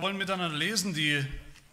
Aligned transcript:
Wir 0.00 0.04
wollen 0.04 0.16
miteinander 0.16 0.56
lesen 0.56 0.94
die 0.94 1.26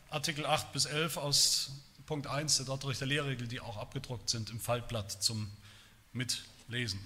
Artikel 0.09 0.47
8 0.47 0.73
bis 0.73 0.85
11 0.85 1.17
aus 1.17 1.69
Punkt 2.07 2.25
1 2.25 2.57
der 2.57 2.65
Dotterich 2.65 2.99
Lehrregel, 2.99 3.47
die 3.47 3.59
auch 3.59 3.77
abgedruckt 3.77 4.31
sind 4.31 4.49
im 4.49 4.59
Faltblatt 4.59 5.11
zum 5.21 5.47
Mitlesen. 6.11 6.99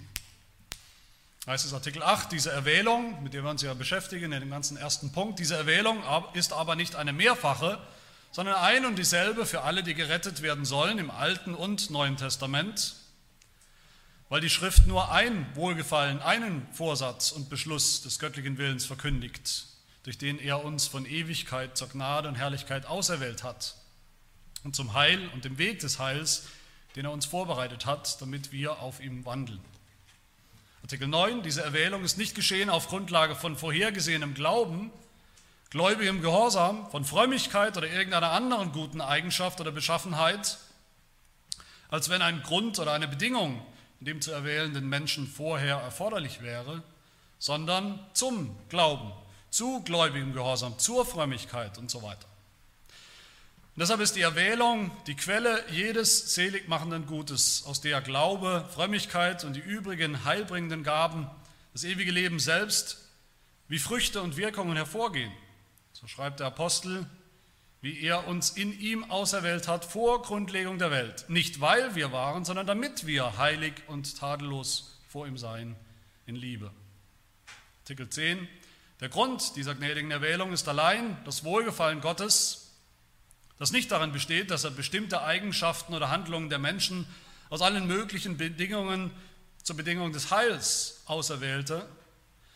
Heißt 1.46 1.66
es 1.66 1.74
Artikel 1.74 2.02
8, 2.02 2.32
diese 2.32 2.50
Erwählung, 2.50 3.22
mit 3.22 3.34
der 3.34 3.42
wir 3.44 3.50
uns 3.50 3.60
ja 3.60 3.74
beschäftigen 3.74 4.32
in 4.32 4.40
dem 4.40 4.48
ganzen 4.48 4.78
ersten 4.78 5.12
Punkt, 5.12 5.38
diese 5.38 5.56
Erwählung 5.56 6.02
ist 6.32 6.54
aber 6.54 6.74
nicht 6.74 6.96
eine 6.96 7.12
mehrfache, 7.12 7.78
sondern 8.32 8.54
ein 8.54 8.86
und 8.86 8.96
dieselbe 8.96 9.44
für 9.44 9.60
alle, 9.60 9.82
die 9.82 9.92
gerettet 9.92 10.40
werden 10.40 10.64
sollen 10.64 10.96
im 10.96 11.10
Alten 11.10 11.54
und 11.54 11.90
Neuen 11.90 12.16
Testament, 12.16 12.94
weil 14.30 14.40
die 14.40 14.48
Schrift 14.48 14.86
nur 14.86 15.12
ein 15.12 15.54
Wohlgefallen, 15.54 16.22
einen 16.22 16.66
Vorsatz 16.72 17.30
und 17.30 17.50
Beschluss 17.50 18.00
des 18.00 18.20
göttlichen 18.20 18.56
Willens 18.56 18.86
verkündigt 18.86 19.69
durch 20.02 20.18
den 20.18 20.38
er 20.38 20.64
uns 20.64 20.86
von 20.86 21.04
Ewigkeit 21.04 21.76
zur 21.76 21.88
Gnade 21.88 22.28
und 22.28 22.34
Herrlichkeit 22.34 22.86
auserwählt 22.86 23.42
hat 23.42 23.76
und 24.64 24.74
zum 24.74 24.94
Heil 24.94 25.28
und 25.34 25.44
dem 25.44 25.58
Weg 25.58 25.80
des 25.80 25.98
Heils, 25.98 26.46
den 26.96 27.04
er 27.04 27.12
uns 27.12 27.26
vorbereitet 27.26 27.86
hat, 27.86 28.20
damit 28.20 28.52
wir 28.52 28.80
auf 28.80 29.00
ihm 29.00 29.24
wandeln. 29.24 29.60
Artikel 30.82 31.08
9, 31.08 31.42
diese 31.42 31.62
Erwählung 31.62 32.02
ist 32.04 32.18
nicht 32.18 32.34
geschehen 32.34 32.70
auf 32.70 32.88
Grundlage 32.88 33.36
von 33.36 33.56
vorhergesehenem 33.56 34.34
Glauben, 34.34 34.90
gläubigem 35.68 36.20
Gehorsam, 36.20 36.90
von 36.90 37.04
Frömmigkeit 37.04 37.76
oder 37.76 37.88
irgendeiner 37.88 38.32
anderen 38.32 38.72
guten 38.72 39.00
Eigenschaft 39.00 39.60
oder 39.60 39.70
Beschaffenheit, 39.70 40.58
als 41.88 42.08
wenn 42.08 42.22
ein 42.22 42.42
Grund 42.42 42.78
oder 42.78 42.92
eine 42.92 43.06
Bedingung 43.06 43.64
in 44.00 44.06
dem 44.06 44.20
zu 44.20 44.32
erwählenden 44.32 44.88
Menschen 44.88 45.28
vorher 45.28 45.76
erforderlich 45.76 46.40
wäre, 46.40 46.82
sondern 47.38 48.04
zum 48.14 48.56
Glauben 48.68 49.12
zu 49.50 49.82
gläubigem 49.82 50.32
Gehorsam, 50.32 50.78
zur 50.78 51.04
Frömmigkeit 51.04 51.78
und 51.78 51.90
so 51.90 52.02
weiter. 52.02 52.26
Und 53.76 53.80
deshalb 53.80 54.00
ist 54.00 54.16
die 54.16 54.20
Erwählung 54.20 54.90
die 55.06 55.14
Quelle 55.14 55.64
jedes 55.70 56.34
seligmachenden 56.34 57.06
Gutes, 57.06 57.64
aus 57.66 57.80
der 57.80 58.00
Glaube, 58.00 58.68
Frömmigkeit 58.74 59.44
und 59.44 59.54
die 59.54 59.60
übrigen 59.60 60.24
heilbringenden 60.24 60.82
Gaben, 60.82 61.30
das 61.72 61.84
ewige 61.84 62.10
Leben 62.10 62.40
selbst, 62.40 62.98
wie 63.68 63.78
Früchte 63.78 64.22
und 64.22 64.36
Wirkungen 64.36 64.76
hervorgehen. 64.76 65.32
So 65.92 66.06
schreibt 66.08 66.40
der 66.40 66.48
Apostel, 66.48 67.06
wie 67.80 68.00
er 68.00 68.26
uns 68.26 68.50
in 68.50 68.78
ihm 68.78 69.10
auserwählt 69.10 69.68
hat 69.68 69.84
vor 69.84 70.22
Grundlegung 70.22 70.78
der 70.78 70.90
Welt. 70.90 71.24
Nicht 71.28 71.60
weil 71.60 71.94
wir 71.94 72.12
waren, 72.12 72.44
sondern 72.44 72.66
damit 72.66 73.06
wir 73.06 73.38
heilig 73.38 73.74
und 73.86 74.18
tadellos 74.18 74.98
vor 75.08 75.26
ihm 75.26 75.38
seien 75.38 75.76
in 76.26 76.36
Liebe. 76.36 76.70
Artikel 77.82 78.10
10. 78.10 78.46
Der 79.00 79.08
Grund 79.08 79.56
dieser 79.56 79.74
gnädigen 79.74 80.10
Erwählung 80.10 80.52
ist 80.52 80.68
allein 80.68 81.16
das 81.24 81.42
Wohlgefallen 81.42 82.02
Gottes, 82.02 82.68
das 83.58 83.72
nicht 83.72 83.90
darin 83.90 84.12
besteht, 84.12 84.50
dass 84.50 84.64
er 84.64 84.70
bestimmte 84.70 85.22
Eigenschaften 85.22 85.94
oder 85.94 86.10
Handlungen 86.10 86.50
der 86.50 86.58
Menschen 86.58 87.06
aus 87.48 87.62
allen 87.62 87.86
möglichen 87.86 88.36
Bedingungen 88.36 89.10
zur 89.62 89.76
Bedingung 89.76 90.12
des 90.12 90.30
Heils 90.30 91.02
auserwählte, 91.06 91.88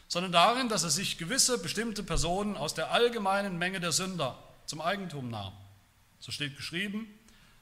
sondern 0.07 0.33
darin, 0.33 0.69
dass 0.69 0.85
er 0.85 0.91
sich 0.91 1.17
gewisse 1.17 1.59
bestimmte 1.59 2.03
Personen 2.03 2.57
aus 2.57 2.75
der 2.75 2.91
allgemeinen 2.91 3.57
Menge 3.57 3.81
der 3.81 3.93
Sünder 3.93 4.39
zum 4.67 4.83
Eigentum 4.83 5.31
nahm. 5.31 5.53
So 6.21 6.31
steht 6.31 6.57
geschrieben, 6.57 7.07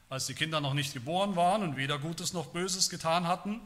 als 0.08 0.26
die 0.26 0.34
Kinder 0.34 0.60
noch 0.60 0.74
nicht 0.74 0.92
geboren 0.92 1.36
waren 1.36 1.62
und 1.62 1.76
weder 1.76 1.98
Gutes 1.98 2.32
noch 2.32 2.46
Böses 2.46 2.90
getan 2.90 3.28
hatten, 3.28 3.60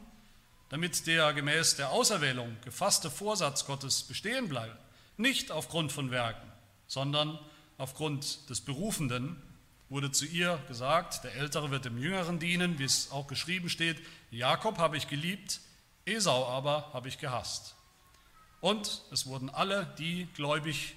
damit 0.68 1.06
der 1.06 1.32
gemäß 1.32 1.76
der 1.76 1.90
Auserwählung 1.90 2.56
gefasste 2.64 3.10
Vorsatz 3.10 3.64
Gottes 3.64 4.02
bestehen 4.02 4.48
bleibe 4.48 4.76
nicht 5.16 5.50
aufgrund 5.50 5.92
von 5.92 6.10
Werken, 6.10 6.50
sondern 6.86 7.38
aufgrund 7.78 8.48
des 8.50 8.60
Berufenden 8.60 9.42
wurde 9.88 10.10
zu 10.10 10.26
ihr 10.26 10.58
gesagt, 10.68 11.24
der 11.24 11.34
Ältere 11.34 11.70
wird 11.70 11.84
dem 11.84 11.98
Jüngeren 11.98 12.38
dienen, 12.38 12.78
wie 12.78 12.84
es 12.84 13.10
auch 13.10 13.26
geschrieben 13.26 13.68
steht, 13.68 13.98
Jakob 14.30 14.78
habe 14.78 14.96
ich 14.96 15.08
geliebt, 15.08 15.60
Esau 16.04 16.48
aber 16.48 16.90
habe 16.92 17.08
ich 17.08 17.18
gehasst. 17.18 17.74
Und 18.60 19.02
es 19.12 19.26
wurden 19.26 19.48
alle 19.48 19.94
die 19.98 20.26
gläubig, 20.34 20.96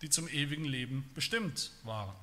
die 0.00 0.10
zum 0.10 0.28
ewigen 0.28 0.64
Leben 0.64 1.10
bestimmt 1.14 1.70
waren. 1.82 2.14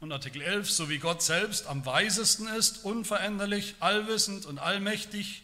Und 0.00 0.12
Artikel 0.12 0.42
11, 0.42 0.70
so 0.70 0.88
wie 0.88 0.98
Gott 0.98 1.22
selbst 1.22 1.66
am 1.66 1.86
weisesten 1.86 2.46
ist, 2.46 2.84
unveränderlich, 2.84 3.76
allwissend 3.80 4.46
und 4.46 4.58
allmächtig, 4.58 5.42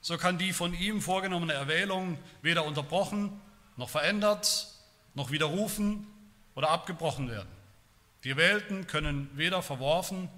so 0.00 0.16
kann 0.16 0.38
die 0.38 0.52
von 0.52 0.74
ihm 0.74 1.00
vorgenommene 1.00 1.52
Erwählung 1.52 2.18
weder 2.42 2.64
unterbrochen 2.64 3.40
noch 3.78 3.88
verändert, 3.88 4.66
noch 5.14 5.30
widerrufen 5.30 6.06
oder 6.54 6.68
abgebrochen 6.70 7.30
werden. 7.30 7.48
Die 8.24 8.36
Wählten 8.36 8.88
können 8.88 9.30
weder 9.34 9.62
verworfen, 9.62 10.28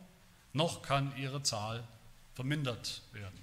noch 0.53 0.83
kann 0.83 1.17
ihre 1.17 1.43
Zahl 1.43 1.83
vermindert 2.35 3.03
werden. 3.13 3.41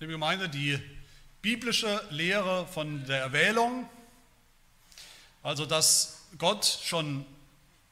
Liebe 0.00 0.12
Gemeinde, 0.12 0.48
die 0.48 0.80
biblische 1.40 2.04
Lehre 2.10 2.66
von 2.66 3.06
der 3.06 3.20
Erwählung, 3.20 3.88
also 5.44 5.66
dass 5.66 6.26
Gott 6.36 6.64
schon 6.64 7.24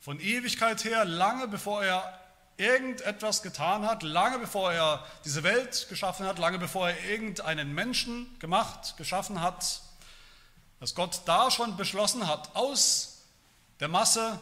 von 0.00 0.18
Ewigkeit 0.18 0.84
her, 0.84 1.04
lange 1.04 1.46
bevor 1.46 1.84
er 1.84 2.25
irgendetwas 2.56 3.42
getan 3.42 3.86
hat, 3.86 4.02
lange 4.02 4.38
bevor 4.38 4.72
er 4.72 5.04
diese 5.24 5.42
Welt 5.42 5.86
geschaffen 5.88 6.26
hat, 6.26 6.38
lange 6.38 6.58
bevor 6.58 6.88
er 6.88 7.04
irgendeinen 7.04 7.74
Menschen 7.74 8.38
gemacht, 8.38 8.96
geschaffen 8.96 9.42
hat, 9.42 9.82
dass 10.80 10.94
Gott 10.94 11.22
da 11.26 11.50
schon 11.50 11.76
beschlossen 11.76 12.26
hat, 12.26 12.54
aus 12.54 13.22
der 13.80 13.88
Masse 13.88 14.38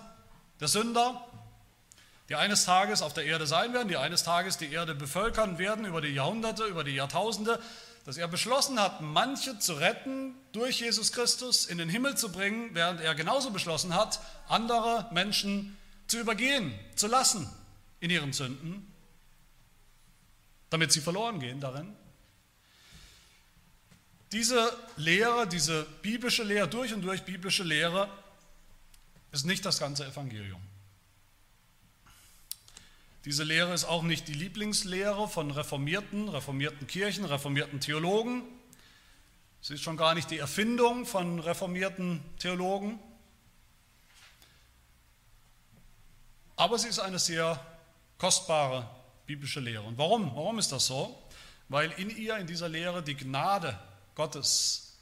der 0.60 0.68
Sünder, 0.68 1.24
die 2.28 2.36
eines 2.36 2.64
Tages 2.64 3.02
auf 3.02 3.12
der 3.12 3.24
Erde 3.24 3.46
sein 3.46 3.72
werden, 3.72 3.88
die 3.88 3.96
eines 3.96 4.22
Tages 4.22 4.56
die 4.56 4.72
Erde 4.72 4.94
bevölkern 4.94 5.58
werden 5.58 5.84
über 5.84 6.00
die 6.00 6.14
Jahrhunderte, 6.14 6.64
über 6.64 6.84
die 6.84 6.94
Jahrtausende, 6.94 7.60
dass 8.06 8.16
er 8.16 8.28
beschlossen 8.28 8.80
hat, 8.80 9.00
manche 9.00 9.58
zu 9.58 9.74
retten, 9.74 10.34
durch 10.52 10.80
Jesus 10.80 11.12
Christus 11.12 11.66
in 11.66 11.78
den 11.78 11.88
Himmel 11.88 12.16
zu 12.16 12.30
bringen, 12.30 12.70
während 12.74 13.00
er 13.00 13.14
genauso 13.14 13.50
beschlossen 13.50 13.94
hat, 13.94 14.20
andere 14.48 15.08
Menschen 15.10 15.76
zu 16.06 16.18
übergehen, 16.18 16.78
zu 16.96 17.06
lassen, 17.06 17.50
in 18.04 18.10
ihren 18.10 18.34
Sünden, 18.34 18.86
damit 20.68 20.92
sie 20.92 21.00
verloren 21.00 21.40
gehen 21.40 21.58
darin. 21.58 21.96
Diese 24.30 24.76
Lehre, 24.98 25.48
diese 25.48 25.84
biblische 26.02 26.42
Lehre, 26.42 26.68
durch 26.68 26.92
und 26.92 27.00
durch 27.00 27.22
biblische 27.22 27.62
Lehre, 27.62 28.10
ist 29.32 29.46
nicht 29.46 29.64
das 29.64 29.78
ganze 29.78 30.04
Evangelium. 30.04 30.60
Diese 33.24 33.42
Lehre 33.42 33.72
ist 33.72 33.86
auch 33.86 34.02
nicht 34.02 34.28
die 34.28 34.34
Lieblingslehre 34.34 35.26
von 35.26 35.50
reformierten, 35.50 36.28
reformierten 36.28 36.86
Kirchen, 36.86 37.24
reformierten 37.24 37.80
Theologen. 37.80 38.42
Sie 39.62 39.74
ist 39.74 39.82
schon 39.82 39.96
gar 39.96 40.14
nicht 40.14 40.30
die 40.30 40.36
Erfindung 40.36 41.06
von 41.06 41.38
reformierten 41.38 42.22
Theologen. 42.38 42.98
Aber 46.56 46.78
sie 46.78 46.88
ist 46.88 46.98
eine 46.98 47.18
sehr 47.18 47.58
kostbare 48.24 48.88
biblische 49.26 49.60
Lehre. 49.60 49.82
Und 49.82 49.98
warum? 49.98 50.34
Warum 50.34 50.58
ist 50.58 50.72
das 50.72 50.86
so? 50.86 51.22
Weil 51.68 51.90
in 51.90 52.08
ihr, 52.08 52.38
in 52.38 52.46
dieser 52.46 52.70
Lehre, 52.70 53.02
die 53.02 53.16
Gnade 53.16 53.78
Gottes 54.14 54.94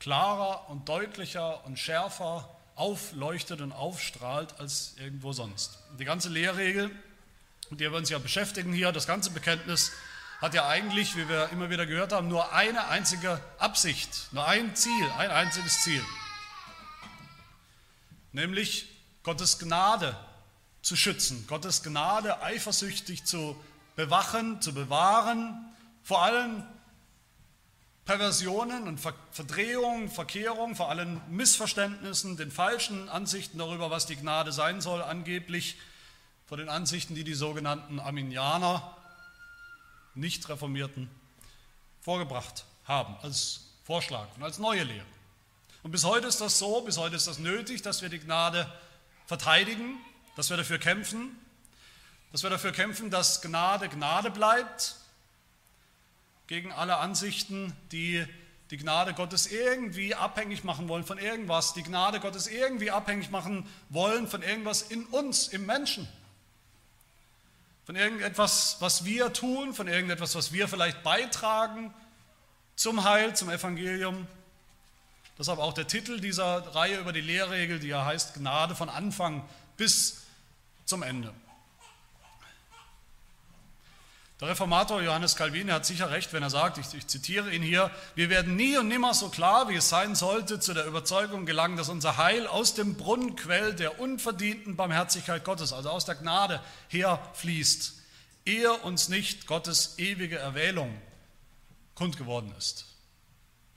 klarer 0.00 0.68
und 0.70 0.88
deutlicher 0.88 1.64
und 1.66 1.78
schärfer 1.78 2.50
aufleuchtet 2.74 3.60
und 3.60 3.70
aufstrahlt 3.70 4.58
als 4.58 4.96
irgendwo 4.98 5.32
sonst. 5.32 5.78
Die 6.00 6.04
ganze 6.04 6.28
Lehrregel, 6.30 6.90
mit 7.70 7.78
der 7.78 7.92
wir 7.92 7.98
uns 7.98 8.10
ja 8.10 8.18
beschäftigen 8.18 8.72
hier, 8.72 8.90
das 8.90 9.06
ganze 9.06 9.30
Bekenntnis, 9.30 9.92
hat 10.40 10.52
ja 10.54 10.66
eigentlich, 10.66 11.14
wie 11.14 11.28
wir 11.28 11.50
immer 11.50 11.70
wieder 11.70 11.86
gehört 11.86 12.12
haben, 12.12 12.26
nur 12.26 12.52
eine 12.52 12.88
einzige 12.88 13.40
Absicht, 13.58 14.32
nur 14.32 14.48
ein 14.48 14.74
Ziel, 14.74 15.10
ein 15.16 15.30
einziges 15.30 15.84
Ziel. 15.84 16.02
Nämlich 18.32 18.88
Gottes 19.22 19.60
Gnade 19.60 20.16
zu 20.84 20.96
schützen, 20.96 21.46
Gottes 21.48 21.82
Gnade 21.82 22.42
eifersüchtig 22.42 23.24
zu 23.24 23.56
bewachen, 23.96 24.60
zu 24.60 24.74
bewahren, 24.74 25.74
vor 26.02 26.22
allen 26.22 26.62
Perversionen 28.04 28.86
und 28.86 29.00
Verdrehungen, 29.30 30.10
Verkehrungen, 30.10 30.76
vor 30.76 30.90
allen 30.90 31.22
Missverständnissen, 31.30 32.36
den 32.36 32.50
falschen 32.50 33.08
Ansichten 33.08 33.56
darüber, 33.56 33.90
was 33.90 34.04
die 34.04 34.16
Gnade 34.16 34.52
sein 34.52 34.82
soll, 34.82 35.02
angeblich 35.02 35.78
vor 36.46 36.58
den 36.58 36.68
Ansichten, 36.68 37.14
die 37.14 37.24
die 37.24 37.32
sogenannten 37.32 37.98
Arminianer, 37.98 38.94
nicht 40.14 40.46
Reformierten, 40.50 41.08
vorgebracht 42.02 42.66
haben 42.84 43.16
als 43.22 43.70
Vorschlag 43.84 44.28
und 44.36 44.42
als 44.42 44.58
neue 44.58 44.82
Lehre. 44.82 45.06
Und 45.82 45.92
bis 45.92 46.04
heute 46.04 46.26
ist 46.26 46.42
das 46.42 46.58
so, 46.58 46.82
bis 46.82 46.98
heute 46.98 47.16
ist 47.16 47.26
das 47.26 47.38
nötig, 47.38 47.80
dass 47.80 48.02
wir 48.02 48.10
die 48.10 48.20
Gnade 48.20 48.70
verteidigen, 49.24 49.96
dass 50.36 50.50
wir 50.50 50.56
dafür 50.56 50.78
kämpfen, 50.78 51.36
dass 52.32 52.42
wir 52.42 52.50
dafür 52.50 52.72
kämpfen, 52.72 53.10
dass 53.10 53.42
Gnade 53.42 53.88
Gnade 53.88 54.30
bleibt, 54.30 54.96
gegen 56.46 56.72
alle 56.72 56.98
Ansichten, 56.98 57.72
die 57.92 58.26
die 58.70 58.76
Gnade 58.76 59.14
Gottes 59.14 59.46
irgendwie 59.46 60.14
abhängig 60.14 60.64
machen 60.64 60.88
wollen 60.88 61.04
von 61.04 61.18
irgendwas, 61.18 61.74
die 61.74 61.82
Gnade 61.82 62.20
Gottes 62.20 62.46
irgendwie 62.46 62.90
abhängig 62.90 63.30
machen 63.30 63.66
wollen 63.88 64.26
von 64.26 64.42
irgendwas 64.42 64.82
in 64.82 65.04
uns, 65.06 65.48
im 65.48 65.66
Menschen. 65.66 66.08
Von 67.84 67.96
irgendetwas, 67.96 68.78
was 68.80 69.04
wir 69.04 69.32
tun, 69.32 69.74
von 69.74 69.86
irgendetwas, 69.88 70.34
was 70.34 70.52
wir 70.52 70.68
vielleicht 70.68 71.02
beitragen 71.02 71.92
zum 72.76 73.04
Heil, 73.04 73.36
zum 73.36 73.50
Evangelium. 73.50 74.26
Deshalb 75.38 75.58
auch 75.58 75.74
der 75.74 75.86
Titel 75.86 76.20
dieser 76.20 76.74
Reihe 76.74 76.98
über 76.98 77.12
die 77.12 77.20
Lehrregel, 77.20 77.78
die 77.78 77.88
ja 77.88 78.04
heißt 78.04 78.34
Gnade 78.34 78.74
von 78.74 78.88
Anfang 78.88 79.46
bis 79.76 80.23
zum 80.84 81.02
Ende. 81.02 81.34
Der 84.40 84.48
Reformator 84.48 85.00
Johannes 85.00 85.36
Calvin 85.36 85.72
hat 85.72 85.86
sicher 85.86 86.10
recht, 86.10 86.32
wenn 86.32 86.42
er 86.42 86.50
sagt, 86.50 86.78
ich, 86.78 86.92
ich, 86.92 87.06
zitiere 87.06 87.54
ihn 87.54 87.62
hier, 87.62 87.90
wir 88.16 88.30
werden 88.30 88.56
nie 88.56 88.76
und 88.76 88.88
nimmer 88.88 89.14
so 89.14 89.28
klar, 89.28 89.68
wie 89.68 89.76
es 89.76 89.88
sein 89.88 90.16
sollte, 90.16 90.58
zu 90.58 90.74
der 90.74 90.86
Überzeugung 90.86 91.46
gelangen, 91.46 91.76
dass 91.76 91.88
unser 91.88 92.16
Heil 92.16 92.48
aus 92.48 92.74
dem 92.74 92.96
Brunnenquell 92.96 93.74
der 93.74 94.00
unverdienten 94.00 94.74
Barmherzigkeit 94.74 95.44
Gottes, 95.44 95.72
also 95.72 95.88
aus 95.88 96.04
der 96.04 96.16
Gnade 96.16 96.60
herfließt, 96.88 97.94
ehe 98.44 98.72
uns 98.72 99.08
nicht 99.08 99.46
Gottes 99.46 99.98
ewige 99.98 100.36
Erwählung 100.36 101.00
kund 101.94 102.16
geworden 102.16 102.52
ist. 102.58 102.86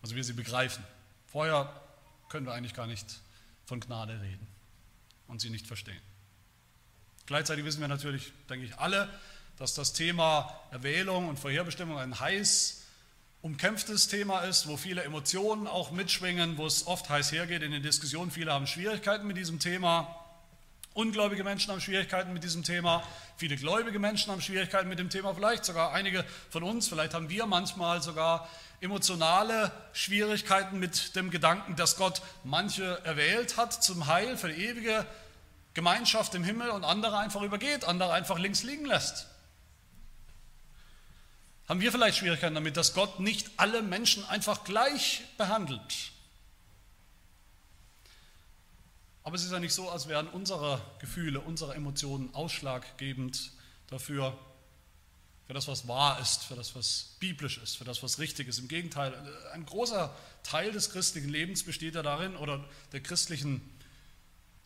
Also 0.02 0.16
wir 0.16 0.24
sie 0.24 0.34
begreifen. 0.34 0.84
Vorher 1.28 1.72
können 2.30 2.48
wir 2.48 2.54
eigentlich 2.54 2.74
gar 2.74 2.88
nicht 2.88 3.22
von 3.66 3.80
Gnade 3.80 4.20
reden 4.22 4.48
und 5.28 5.40
sie 5.40 5.50
nicht 5.52 5.68
verstehen. 5.68 6.02
Gleichzeitig 7.28 7.66
wissen 7.66 7.82
wir 7.82 7.90
natürlich, 7.90 8.32
denke 8.50 8.66
ich, 8.66 8.78
alle, 8.78 9.10
dass 9.58 9.74
das 9.74 9.92
Thema 9.92 10.62
Erwählung 10.72 11.28
und 11.28 11.38
Vorherbestimmung 11.38 11.98
ein 11.98 12.18
heiß 12.18 12.86
umkämpftes 13.42 14.08
Thema 14.08 14.42
ist, 14.42 14.68
wo 14.68 14.78
viele 14.78 15.04
Emotionen 15.04 15.68
auch 15.68 15.92
mitschwingen, 15.92 16.58
wo 16.58 16.66
es 16.66 16.88
oft 16.88 17.10
heiß 17.10 17.34
hergeht 17.34 17.64
in 17.64 17.72
den 17.72 17.84
Diskussionen. 17.84 18.32
Viele 18.32 18.54
haben 18.54 18.66
Schwierigkeiten 18.66 19.28
mit 19.28 19.36
diesem 19.36 19.60
Thema. 19.60 20.24
Ungläubige 20.94 21.44
Menschen 21.44 21.70
haben 21.72 21.82
Schwierigkeiten 21.82 22.32
mit 22.32 22.46
diesem 22.46 22.64
Thema. 22.64 23.04
Viele 23.36 23.58
gläubige 23.58 24.00
Menschen 24.00 24.32
haben 24.32 24.42
Schwierigkeiten 24.42 24.88
mit 24.88 24.98
dem 24.98 25.10
Thema. 25.10 25.36
Vielleicht 25.36 25.66
sogar 25.66 25.92
einige 25.92 26.24
von 26.50 26.64
uns, 26.64 26.88
vielleicht 26.88 27.14
haben 27.14 27.30
wir 27.30 27.46
manchmal 27.46 28.02
sogar 28.02 28.48
emotionale 28.80 29.74
Schwierigkeiten 29.92 30.80
mit 30.80 31.16
dem 31.18 31.30
Gedanken, 31.30 31.76
dass 31.76 31.98
Gott 31.98 32.22
manche 32.46 33.02
erwählt 33.04 33.58
hat 33.58 33.84
zum 33.84 34.08
Heil 34.08 34.38
für 34.38 34.48
die 34.48 34.66
ewige 34.66 35.06
Gemeinschaft 35.78 36.34
im 36.34 36.44
Himmel 36.44 36.72
und 36.72 36.84
andere 36.84 37.20
einfach 37.20 37.44
übergeht, 37.44 37.86
andere 37.86 38.12
einfach 38.12 38.40
links 38.40 38.64
liegen 38.64 38.86
lässt. 38.86 39.28
Haben 41.68 41.82
wir 41.82 41.92
vielleicht 41.92 42.18
Schwierigkeiten 42.18 42.56
damit, 42.56 42.78
dass 42.78 42.96
Gott 42.96 43.20
nicht 43.20 43.52
alle 43.58 43.84
Menschen 43.84 44.26
einfach 44.26 44.64
gleich 44.64 45.22
behandelt? 45.38 46.12
Aber 49.24 49.36
es 49.36 49.44
ist 49.44 49.52
ja 49.52 49.60
nicht 49.60 49.74
so, 49.74 49.88
als 49.88 50.08
wären 50.08 50.28
unsere 50.28 50.82
Gefühle, 50.98 51.42
unsere 51.42 51.76
Emotionen 51.76 52.34
ausschlaggebend 52.34 53.52
dafür, 53.86 54.36
für 55.46 55.54
das, 55.54 55.68
was 55.68 55.88
wahr 55.88 56.20
ist, 56.20 56.44
für 56.44 56.56
das, 56.56 56.76
was 56.76 57.18
biblisch 57.20 57.60
ist, 57.60 57.78
für 57.78 57.86
das, 57.86 58.02
was 58.02 58.18
richtig 58.18 58.48
ist. 58.48 58.58
Im 58.58 58.68
Gegenteil, 58.68 59.14
ein 59.54 59.64
großer 59.64 60.12
Teil 60.42 60.72
des 60.72 60.90
christlichen 60.90 61.30
Lebens 61.30 61.64
besteht 61.64 61.94
ja 61.94 62.02
darin, 62.02 62.36
oder 62.36 62.66
der 62.94 63.02
christlichen 63.02 63.62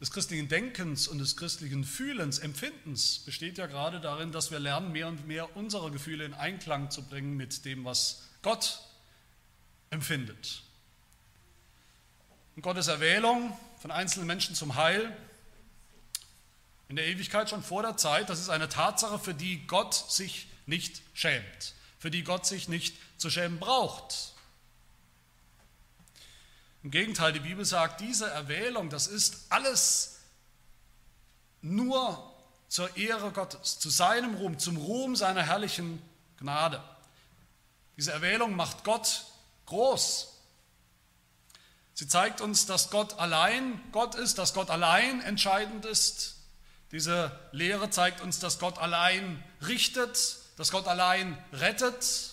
des 0.02 0.10
christlichen 0.10 0.48
Denkens 0.48 1.08
und 1.08 1.20
des 1.20 1.38
christlichen 1.38 1.84
Fühlens, 1.84 2.40
Empfindens 2.40 3.20
besteht 3.20 3.60
ja 3.60 3.68
gerade 3.68 4.02
darin, 4.02 4.32
dass 4.32 4.50
wir 4.50 4.60
lernen, 4.60 4.92
mehr 4.92 5.08
und 5.08 5.28
mehr 5.28 5.56
unsere 5.56 5.92
Gefühle 5.92 6.26
in 6.26 6.34
Einklang 6.34 6.90
zu 6.90 7.04
bringen 7.04 7.38
mit 7.38 7.66
dem, 7.66 7.86
was 7.86 8.24
Gott 8.42 8.82
empfindet. 9.92 10.64
Und 12.56 12.64
Gottes 12.64 12.88
Erwählung 12.88 13.56
von 13.80 13.92
einzelnen 13.92 14.26
Menschen 14.26 14.56
zum 14.56 14.76
Heil 14.76 15.16
in 16.90 16.96
der 16.96 17.06
Ewigkeit 17.06 17.50
schon 17.50 17.62
vor 17.62 17.84
der 17.84 17.96
Zeit, 17.96 18.28
das 18.30 18.40
ist 18.40 18.50
eine 18.50 18.70
Tatsache, 18.70 19.20
für 19.20 19.36
die 19.36 19.66
Gott 19.68 19.94
sich 19.94 20.48
nicht 20.66 21.04
schämt, 21.14 21.76
für 22.00 22.10
die 22.10 22.24
Gott 22.24 22.48
sich 22.48 22.68
nicht 22.68 22.96
zu 23.18 23.30
schämen 23.30 23.60
braucht. 23.60 24.31
Im 26.84 26.92
Gegenteil, 26.92 27.34
die 27.34 27.40
Bibel 27.40 27.64
sagt, 27.64 28.02
diese 28.02 28.30
Erwählung, 28.30 28.90
das 28.90 29.08
ist 29.08 29.46
alles 29.50 30.20
nur 31.62 32.32
zur 32.68 32.96
Ehre 32.98 33.32
Gottes, 33.32 33.80
zu 33.80 33.90
seinem 33.90 34.36
Ruhm, 34.36 34.58
zum 34.58 34.78
Ruhm 34.78 35.16
seiner 35.16 35.44
herrlichen 35.44 36.02
Gnade. 36.38 36.82
Diese 37.98 38.12
Erwählung 38.12 38.56
macht 38.56 38.84
Gott 38.84 39.26
groß. 39.68 40.40
Sie 41.94 42.08
zeigt 42.08 42.42
uns, 42.42 42.66
dass 42.66 42.90
Gott 42.90 43.20
allein 43.20 43.80
Gott 43.92 44.16
ist, 44.16 44.40
dass 44.40 44.54
Gott 44.56 44.72
allein 44.72 45.22
entscheidend 45.22 45.86
ist. 45.86 46.38
Diese 46.92 47.38
Lehre 47.52 47.90
zeigt 47.90 48.22
uns, 48.22 48.40
dass 48.40 48.58
Gott 48.58 48.80
allein 48.80 49.44
richtet, 49.62 50.38
dass 50.58 50.72
Gott 50.72 50.88
allein 50.88 51.38
rettet, 51.54 52.31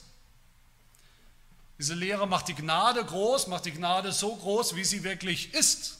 diese 1.79 1.95
Lehre 1.95 2.27
macht 2.27 2.49
die 2.49 2.55
Gnade 2.55 3.05
groß, 3.05 3.47
macht 3.47 3.65
die 3.65 3.73
Gnade 3.73 4.13
so 4.13 4.35
groß, 4.35 4.75
wie 4.75 4.85
sie 4.85 5.05
wirklich 5.05 5.55
ist. 5.55 5.99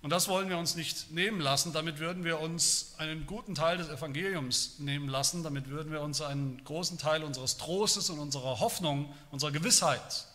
Und 0.00 0.10
das 0.10 0.26
wollen 0.26 0.48
wir 0.48 0.58
uns 0.58 0.74
nicht 0.74 1.12
nehmen 1.12 1.40
lassen. 1.40 1.72
Damit 1.72 2.00
würden 2.00 2.24
wir 2.24 2.40
uns 2.40 2.94
einen 2.98 3.24
guten 3.26 3.54
Teil 3.54 3.76
des 3.76 3.88
Evangeliums 3.88 4.78
nehmen 4.78 5.08
lassen. 5.08 5.44
Damit 5.44 5.68
würden 5.68 5.92
wir 5.92 6.00
uns 6.00 6.20
einen 6.20 6.64
großen 6.64 6.98
Teil 6.98 7.22
unseres 7.22 7.56
Trostes 7.56 8.10
und 8.10 8.18
unserer 8.18 8.58
Hoffnung, 8.58 9.14
unserer 9.30 9.52
Gewissheit 9.52 10.26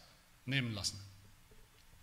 nehmen 0.46 0.74
lassen. 0.74 0.98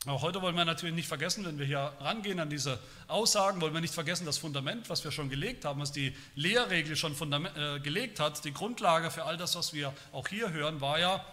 Aber 0.06 0.20
heute 0.20 0.42
wollen 0.42 0.54
wir 0.54 0.64
natürlich 0.66 0.94
nicht 0.94 1.08
vergessen, 1.08 1.46
wenn 1.46 1.58
wir 1.58 1.64
hier 1.64 1.92
rangehen 2.00 2.38
an 2.38 2.50
diese 2.50 2.78
Aussagen, 3.08 3.60
wollen 3.60 3.72
wir 3.72 3.80
nicht 3.80 3.94
vergessen 3.94 4.26
das 4.26 4.36
Fundament, 4.36 4.90
was 4.90 5.02
wir 5.02 5.10
schon 5.10 5.30
gelegt 5.30 5.64
haben, 5.64 5.80
was 5.80 5.92
die 5.92 6.14
Lehrregel 6.34 6.94
schon 6.94 7.14
äh, 7.14 7.80
gelegt 7.80 8.20
hat. 8.20 8.44
Die 8.44 8.52
Grundlage 8.52 9.10
für 9.10 9.24
all 9.24 9.38
das, 9.38 9.56
was 9.56 9.72
wir 9.72 9.94
auch 10.12 10.28
hier 10.28 10.52
hören, 10.52 10.82
war 10.82 10.98
ja 10.98 11.24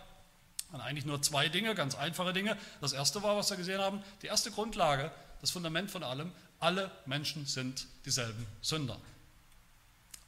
eigentlich 0.79 1.05
nur 1.05 1.21
zwei 1.21 1.49
Dinge, 1.49 1.75
ganz 1.75 1.95
einfache 1.95 2.31
Dinge. 2.31 2.57
Das 2.79 2.93
erste 2.93 3.21
war, 3.23 3.35
was 3.35 3.49
wir 3.49 3.57
gesehen 3.57 3.81
haben, 3.81 4.01
die 4.21 4.27
erste 4.27 4.51
Grundlage, 4.51 5.11
das 5.41 5.51
Fundament 5.51 5.91
von 5.91 6.03
allem, 6.03 6.31
alle 6.59 6.91
Menschen 7.05 7.45
sind 7.45 7.87
dieselben 8.05 8.45
Sünder. 8.61 8.97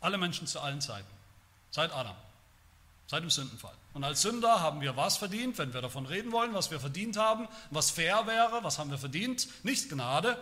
Alle 0.01 0.17
Menschen 0.17 0.47
zu 0.47 0.59
allen 0.59 0.81
Zeiten, 0.81 1.07
seit 1.71 1.93
Adam, 1.93 2.15
seit 3.07 3.23
dem 3.23 3.29
Sündenfall. 3.29 3.75
Und 3.93 4.03
als 4.03 4.21
Sünder 4.21 4.61
haben 4.61 4.81
wir 4.81 4.97
was 4.97 5.17
verdient, 5.17 5.57
wenn 5.57 5.73
wir 5.73 5.81
davon 5.81 6.05
reden 6.05 6.31
wollen, 6.31 6.53
was 6.53 6.71
wir 6.71 6.79
verdient 6.79 7.17
haben, 7.17 7.47
was 7.69 7.91
fair 7.91 8.25
wäre, 8.25 8.63
was 8.63 8.79
haben 8.79 8.91
wir 8.91 8.97
verdient? 8.97 9.47
Nicht 9.63 9.89
Gnade, 9.89 10.37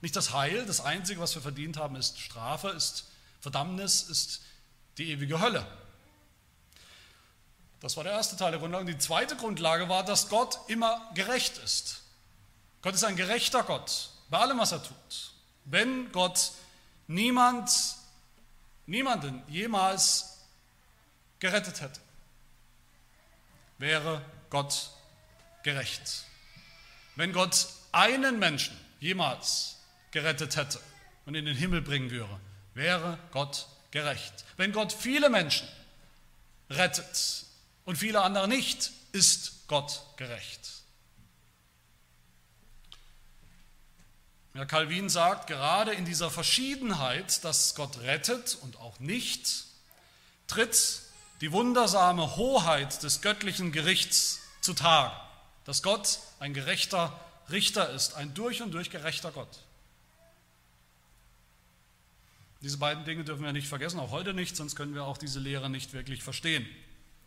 nicht 0.00 0.16
das 0.16 0.32
Heil. 0.32 0.64
Das 0.66 0.80
Einzige, 0.80 1.20
was 1.20 1.34
wir 1.34 1.42
verdient 1.42 1.76
haben, 1.76 1.96
ist 1.96 2.18
Strafe, 2.18 2.68
ist 2.68 3.04
Verdammnis, 3.40 4.02
ist 4.02 4.40
die 4.98 5.10
ewige 5.10 5.40
Hölle. 5.40 5.66
Das 7.80 7.96
war 7.98 8.04
der 8.04 8.14
erste 8.14 8.36
Teil 8.36 8.52
der 8.52 8.60
Grundlage. 8.60 8.86
Die 8.86 8.98
zweite 8.98 9.36
Grundlage 9.36 9.88
war, 9.90 10.04
dass 10.04 10.30
Gott 10.30 10.58
immer 10.68 11.10
gerecht 11.14 11.58
ist. 11.58 12.02
Gott 12.80 12.94
ist 12.94 13.04
ein 13.04 13.16
gerechter 13.16 13.62
Gott 13.62 14.10
bei 14.30 14.38
allem, 14.38 14.58
was 14.58 14.72
er 14.72 14.82
tut. 14.82 15.32
Wenn 15.64 16.10
Gott 16.12 16.52
niemand, 17.06 17.70
niemanden 18.86 19.42
jemals 19.48 20.38
gerettet 21.38 21.80
hätte, 21.80 22.00
wäre 23.78 24.22
Gott 24.50 24.90
gerecht. 25.62 26.24
Wenn 27.16 27.32
Gott 27.32 27.68
einen 27.92 28.38
Menschen 28.38 28.78
jemals 29.00 29.76
gerettet 30.10 30.56
hätte 30.56 30.80
und 31.26 31.34
in 31.34 31.44
den 31.44 31.56
Himmel 31.56 31.82
bringen 31.82 32.10
würde, 32.10 32.40
wäre 32.74 33.18
Gott 33.30 33.66
gerecht. 33.90 34.44
Wenn 34.56 34.72
Gott 34.72 34.92
viele 34.92 35.30
Menschen 35.30 35.68
rettet 36.70 37.46
und 37.84 37.96
viele 37.96 38.22
andere 38.22 38.48
nicht, 38.48 38.92
ist 39.12 39.66
Gott 39.68 40.02
gerecht. 40.16 40.70
Ja, 44.54 44.64
Calvin 44.64 45.08
sagt, 45.08 45.48
gerade 45.48 45.92
in 45.92 46.04
dieser 46.04 46.30
Verschiedenheit, 46.30 47.42
dass 47.44 47.74
Gott 47.74 48.00
rettet 48.02 48.56
und 48.62 48.76
auch 48.76 49.00
nicht, 49.00 49.64
tritt 50.46 51.00
die 51.44 51.52
wundersame 51.52 52.36
Hoheit 52.36 53.02
des 53.02 53.20
göttlichen 53.20 53.70
Gerichts 53.70 54.40
zutage, 54.62 55.14
dass 55.66 55.82
Gott 55.82 56.20
ein 56.40 56.54
gerechter 56.54 57.12
Richter 57.50 57.90
ist, 57.90 58.14
ein 58.14 58.32
durch 58.32 58.62
und 58.62 58.72
durch 58.72 58.88
gerechter 58.88 59.30
Gott. 59.30 59.58
Diese 62.62 62.78
beiden 62.78 63.04
Dinge 63.04 63.24
dürfen 63.24 63.44
wir 63.44 63.52
nicht 63.52 63.68
vergessen, 63.68 64.00
auch 64.00 64.10
heute 64.10 64.32
nicht, 64.32 64.56
sonst 64.56 64.74
können 64.74 64.94
wir 64.94 65.04
auch 65.04 65.18
diese 65.18 65.38
Lehre 65.38 65.68
nicht 65.68 65.92
wirklich 65.92 66.22
verstehen. 66.22 66.66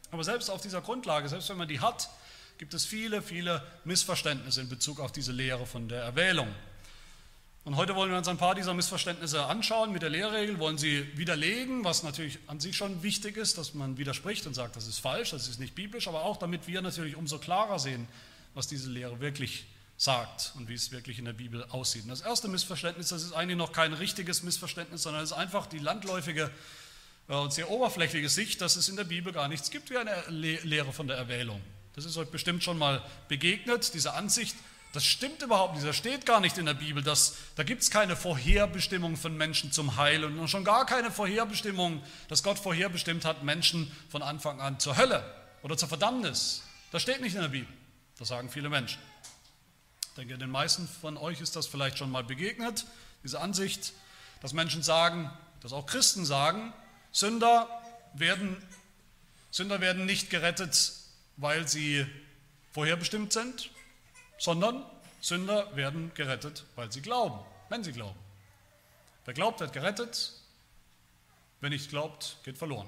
Aber 0.09 0.24
selbst 0.24 0.50
auf 0.50 0.62
dieser 0.62 0.81
Grundlage, 0.81 1.29
selbst 1.29 1.50
wenn 1.50 1.57
man 1.57 1.67
die 1.67 1.79
hat, 1.79 2.09
gibt 2.57 2.74
es 2.74 2.86
viele, 2.86 3.21
viele 3.21 3.63
Missverständnisse 3.83 4.62
in 4.62 4.69
Bezug 4.69 5.00
auf 5.00 5.12
diese 5.12 5.31
Lehre 5.31 5.67
von 5.67 5.89
der 5.89 6.01
Erwählung. 6.01 6.47
Und 7.67 7.75
heute 7.75 7.97
wollen 7.97 8.09
wir 8.09 8.17
uns 8.17 8.29
ein 8.29 8.38
paar 8.38 8.55
dieser 8.55 8.74
Missverständnisse 8.74 9.45
anschauen 9.45 9.91
mit 9.91 10.01
der 10.01 10.09
Lehrregel, 10.09 10.57
wollen 10.57 10.77
sie 10.77 11.05
widerlegen, 11.17 11.83
was 11.83 12.01
natürlich 12.01 12.39
an 12.47 12.62
sich 12.62 12.77
schon 12.77 13.03
wichtig 13.03 13.36
ist, 13.36 13.57
dass 13.57 13.74
man 13.74 13.97
widerspricht 13.97 14.47
und 14.47 14.53
sagt, 14.53 14.77
das 14.77 14.88
ist 14.88 15.00
falsch, 15.00 15.31
das 15.31 15.50
ist 15.50 15.59
nicht 15.59 15.75
biblisch, 15.75 16.07
aber 16.07 16.24
auch 16.24 16.38
damit 16.38 16.65
wir 16.67 16.81
natürlich 16.81 17.17
umso 17.17 17.39
klarer 17.39 17.77
sehen, 17.77 18.07
was 18.53 18.67
diese 18.67 18.89
Lehre 18.89 19.19
wirklich 19.19 19.65
sagt 19.97 20.53
und 20.55 20.69
wie 20.69 20.75
es 20.75 20.93
wirklich 20.93 21.19
in 21.19 21.25
der 21.25 21.33
Bibel 21.33 21.65
aussieht. 21.65 22.03
Und 22.03 22.09
das 22.09 22.21
erste 22.21 22.47
Missverständnis, 22.47 23.09
das 23.09 23.21
ist 23.21 23.33
eigentlich 23.33 23.57
noch 23.57 23.74
kein 23.74 23.91
richtiges 23.91 24.43
Missverständnis, 24.43 25.03
sondern 25.03 25.21
es 25.21 25.31
ist 25.31 25.38
einfach 25.38 25.65
die 25.65 25.79
landläufige 25.79 26.50
äh, 27.27 27.33
und 27.33 27.51
sehr 27.51 27.69
oberflächliche 27.69 28.29
Sicht, 28.29 28.62
dass 28.62 28.77
es 28.77 28.88
in 28.88 28.95
der 28.95 29.03
Bibel 29.03 29.33
gar 29.33 29.50
nichts 29.50 29.71
gibt 29.71 29.89
wie 29.89 29.97
eine 29.97 30.24
Lehre 30.29 30.93
von 30.93 31.07
der 31.07 31.17
Erwählung. 31.17 31.62
Das 31.95 32.05
ist 32.05 32.15
euch 32.15 32.29
bestimmt 32.29 32.63
schon 32.63 32.77
mal 32.77 33.03
begegnet, 33.27 33.93
diese 33.93 34.13
Ansicht, 34.13 34.55
das 34.94 35.06
stimmt 35.06 35.41
überhaupt 35.41 35.75
nicht, 35.75 35.86
das 35.86 35.96
steht 35.96 36.25
gar 36.25 36.39
nicht 36.39 36.58
in 36.58 36.65
der 36.65 36.74
Bibel. 36.74 37.03
Das, 37.03 37.36
da 37.56 37.63
gibt 37.63 37.82
es 37.84 37.91
keine 37.91 38.15
Vorherbestimmung 38.15 39.17
von 39.17 39.36
Menschen 39.36 39.72
zum 39.72 39.98
Heil 39.98 40.24
und 40.24 40.48
schon 40.48 40.63
gar 40.63 40.86
keine 40.86 41.12
Vorherbestimmung, 41.12 42.01
dass 42.29 42.41
Gott 42.41 42.58
vorherbestimmt 42.58 43.25
hat, 43.25 43.44
Menschen 43.44 43.91
von 44.10 44.22
Anfang 44.22 44.62
an 44.62 44.79
zur 44.79 44.98
Hölle 44.98 45.24
oder 45.62 45.77
zur 45.77 45.89
Verdammnis. 45.89 46.63
Das 46.91 47.01
steht 47.01 47.22
nicht 47.22 47.36
in 47.36 47.41
der 47.41 47.50
Bibel. 47.50 47.72
Das 48.17 48.29
sagen 48.29 48.50
viele 48.50 48.70
Menschen. 48.70 49.00
Ich 50.01 50.13
denke, 50.15 50.38
den 50.38 50.50
meisten 50.50 50.88
von 50.88 51.17
euch 51.17 51.41
ist 51.41 51.56
das 51.56 51.67
vielleicht 51.67 51.98
schon 51.98 52.10
mal 52.10 52.24
begegnet, 52.24 52.86
diese 53.24 53.39
Ansicht, 53.39 53.94
dass 54.41 54.53
Menschen 54.53 54.82
sagen, 54.82 55.29
dass 55.62 55.74
auch 55.74 55.86
Christen 55.86 56.25
sagen, 56.25 56.74
Sünder 57.12 57.67
werden, 58.13 58.58
Sünder 59.51 59.82
werden 59.82 60.06
nicht 60.06 60.29
gerettet, 60.29 60.94
weil 61.36 61.67
sie 61.67 62.06
vorherbestimmt 62.72 63.34
sind, 63.34 63.70
sondern 64.38 64.84
Sünder 65.22 65.75
werden 65.75 66.13
gerettet, 66.13 66.63
weil 66.75 66.91
sie 66.91 67.01
glauben, 67.01 67.39
wenn 67.70 67.84
sie 67.84 67.91
glauben. 67.91 68.20
Wer 69.25 69.34
glaubt, 69.34 69.60
wird 69.60 69.74
gerettet, 69.74 70.34
wer 71.60 71.70
nicht 71.70 71.89
glaubt, 71.89 72.38
geht 72.44 72.58
verloren. 72.58 72.88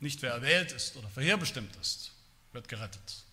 Nicht 0.00 0.22
wer 0.22 0.32
erwählt 0.32 0.72
ist 0.72 0.96
oder 0.96 1.08
vorherbestimmt 1.08 1.74
ist, 1.76 2.12
wird 2.52 2.68
gerettet. 2.68 3.24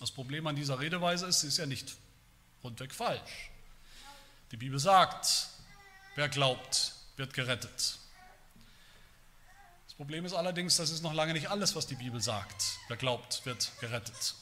Das 0.00 0.10
Problem 0.10 0.46
an 0.46 0.56
dieser 0.56 0.80
Redeweise 0.80 1.26
ist, 1.26 1.40
sie 1.40 1.48
ist 1.48 1.56
ja 1.58 1.66
nicht 1.66 1.96
rundweg 2.62 2.94
falsch. 2.94 3.50
Die 4.52 4.56
Bibel 4.56 4.78
sagt, 4.78 5.48
wer 6.14 6.28
glaubt, 6.28 6.94
wird 7.16 7.32
gerettet. 7.32 7.98
Das 9.86 9.94
Problem 9.96 10.24
ist 10.26 10.34
allerdings, 10.34 10.76
das 10.76 10.90
ist 10.90 11.02
noch 11.02 11.14
lange 11.14 11.32
nicht 11.32 11.48
alles, 11.48 11.74
was 11.74 11.86
die 11.86 11.94
Bibel 11.94 12.20
sagt. 12.20 12.78
Wer 12.88 12.96
glaubt, 12.98 13.46
wird 13.46 13.72
gerettet. 13.80 14.34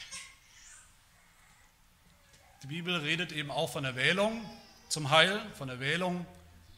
Die 2.65 2.69
Bibel 2.69 2.97
redet 2.97 3.31
eben 3.33 3.51
auch 3.51 3.69
von 3.69 3.85
Erwählung 3.85 4.43
zum 4.89 5.11
Heil, 5.11 5.39
von 5.53 5.69
Erwählung 5.69 6.25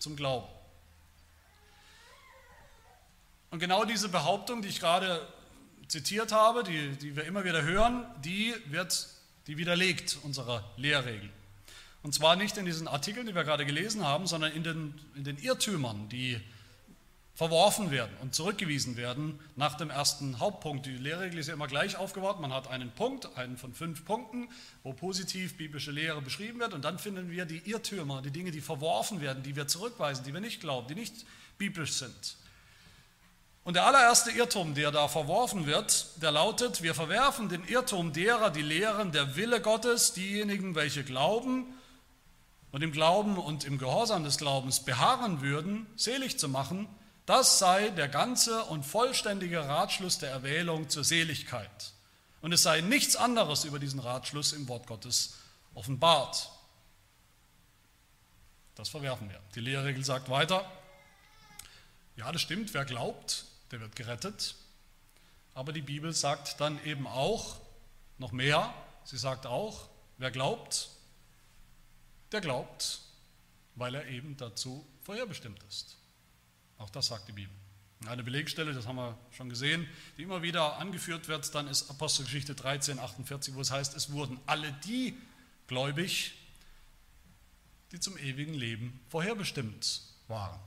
zum 0.01 0.17
Glauben. 0.17 0.49
Und 3.53 3.61
genau 3.61 3.85
diese 3.85 4.09
Behauptung, 4.09 4.63
die 4.63 4.69
ich 4.69 4.81
gerade 4.81 5.25
zitiert 5.87 6.33
habe, 6.33 6.65
die, 6.65 6.97
die 6.97 7.15
wir 7.15 7.23
immer 7.23 7.45
wieder 7.45 7.63
hören, 7.63 8.05
die 8.25 8.53
wird, 8.65 9.07
die 9.47 9.59
widerlegt 9.59 10.19
unserer 10.25 10.69
Lehrregel. 10.77 11.31
Und 12.03 12.15
zwar 12.15 12.35
nicht 12.35 12.57
in 12.57 12.67
diesen 12.67 12.89
Artikeln, 12.89 13.25
die 13.25 13.37
wir 13.37 13.45
gerade 13.45 13.65
gelesen 13.65 14.05
haben, 14.05 14.27
sondern 14.27 14.51
in 14.55 14.65
den, 14.65 15.01
in 15.15 15.23
den 15.23 15.39
Irrtümern, 15.39 16.09
die 16.09 16.41
verworfen 17.37 17.91
werden 17.91 18.17
und 18.23 18.35
zurückgewiesen 18.35 18.97
werden 18.97 19.39
nach 19.57 19.75
dem 19.75 19.91
ersten 19.91 20.41
Hauptpunkt. 20.41 20.87
Die 20.87 20.97
Lehrregel 20.97 21.39
ist 21.39 21.49
ja 21.49 21.53
immer 21.53 21.67
gleich 21.67 21.97
aufgebaut. 21.97 22.41
Man 22.41 22.51
hat 22.51 22.69
einen 22.69 22.91
Punkt, 22.91 23.37
einen 23.37 23.59
von 23.59 23.75
fünf 23.75 24.07
Punkten, 24.07 24.49
wo 24.83 24.95
positiv 24.95 25.59
biblische 25.59 25.91
Lehre 25.91 26.23
beschrieben 26.23 26.59
wird. 26.61 26.73
Und 26.73 26.87
dann 26.87 26.99
finden 26.99 27.31
wir 27.31 27.45
die 27.45 27.59
Irrtümer, 27.71 28.23
die 28.23 28.31
Dinge, 28.31 28.53
die 28.53 28.63
verworfen 28.63 29.21
werden, 29.21 29.43
die 29.43 29.55
wir 29.55 29.69
zurückweisen, 29.69 30.25
die 30.25 30.33
wir 30.33 30.41
nicht 30.41 30.63
glauben, 30.63 30.89
die 30.89 30.95
nicht 30.95 31.27
biblisch 31.59 31.93
sind. 31.93 32.37
Und 33.65 33.75
der 33.75 33.85
allererste 33.85 34.31
Irrtum, 34.31 34.75
der 34.75 34.91
da 34.91 35.07
verworfen 35.07 35.67
wird, 35.67 36.23
der 36.23 36.31
lautet, 36.31 36.83
wir 36.83 36.95
verwerfen 36.95 37.51
den 37.51 37.65
Irrtum 37.65 38.15
derer, 38.15 38.49
die 38.49 38.63
lehren, 38.63 39.13
der 39.13 39.37
Wille 39.37 39.61
Gottes, 39.61 40.15
diejenigen, 40.15 40.75
welche 40.75 41.05
glauben 41.05 41.67
und 42.73 42.83
im 42.83 42.93
Glauben 42.93 43.37
und 43.37 43.65
im 43.65 43.77
Gehorsam 43.77 44.25
des 44.25 44.39
Glaubens 44.39 44.81
beharren 44.81 45.43
würden, 45.43 45.87
selig 45.97 46.39
zu 46.39 46.49
machen, 46.49 46.89
das 47.27 47.59
sei 47.59 47.91
der 47.91 48.09
ganze 48.09 48.65
und 48.65 48.85
vollständige 48.85 49.67
Ratschluss 49.69 50.19
der 50.19 50.31
Erwählung 50.31 50.89
zur 50.89 51.05
Seligkeit. 51.05 51.93
Und 52.41 52.53
es 52.53 52.63
sei 52.63 52.81
nichts 52.81 53.17
anderes 53.17 53.65
über 53.65 53.81
diesen 53.81 53.99
Ratschluss 53.99 54.53
im 54.53 54.69
Wort 54.69 54.87
Gottes 54.87 55.35
offenbart. 55.75 56.51
Das 58.77 58.89
verwerfen 58.89 59.29
wir. 59.29 59.41
Die 59.55 59.61
Lehrregel 59.61 60.05
sagt 60.05 60.29
weiter, 60.29 60.71
ja, 62.15 62.31
das 62.31 62.43
stimmt, 62.43 62.73
wer 62.75 62.85
glaubt, 62.85 63.45
der 63.73 63.81
wird 63.81 63.97
gerettet. 63.97 64.55
Aber 65.55 65.73
die 65.73 65.83
Bibel 65.83 66.13
sagt 66.13 66.61
dann 66.61 66.83
eben 66.85 67.07
auch 67.07 67.57
noch 68.19 68.31
mehr. 68.31 68.73
Sie 69.05 69.19
sagt 69.19 69.47
auch, 69.47 69.89
wer 70.19 70.31
glaubt, 70.31 70.91
der 72.31 72.41
glaubt, 72.41 73.01
weil 73.75 73.95
er 73.95 74.07
eben 74.07 74.37
dazu 74.37 74.87
vorherbestimmt 75.03 75.63
ist. 75.69 75.97
Auch 76.79 76.91
das 76.91 77.07
sagt 77.07 77.29
die 77.29 77.33
Bibel. 77.33 77.55
Eine 78.07 78.23
Belegstelle, 78.23 78.73
das 78.75 78.87
haben 78.87 78.97
wir 78.97 79.19
schon 79.31 79.49
gesehen, 79.49 79.89
die 80.17 80.23
immer 80.23 80.43
wieder 80.43 80.77
angeführt 80.77 81.29
wird, 81.29 81.55
dann 81.55 81.67
ist 81.67 81.91
Apostelgeschichte 81.91 82.55
13, 82.55 82.99
48, 82.99 83.55
wo 83.55 83.61
es 83.61 83.71
heißt, 83.71 83.97
es 83.97 84.13
wurden 84.13 84.39
alle 84.47 84.71
die 84.85 85.17
gläubig, 85.67 86.35
die 87.93 88.01
zum 88.01 88.19
ewigen 88.19 88.55
Leben 88.55 89.01
vorherbestimmt 89.09 90.03
waren. 90.29 90.61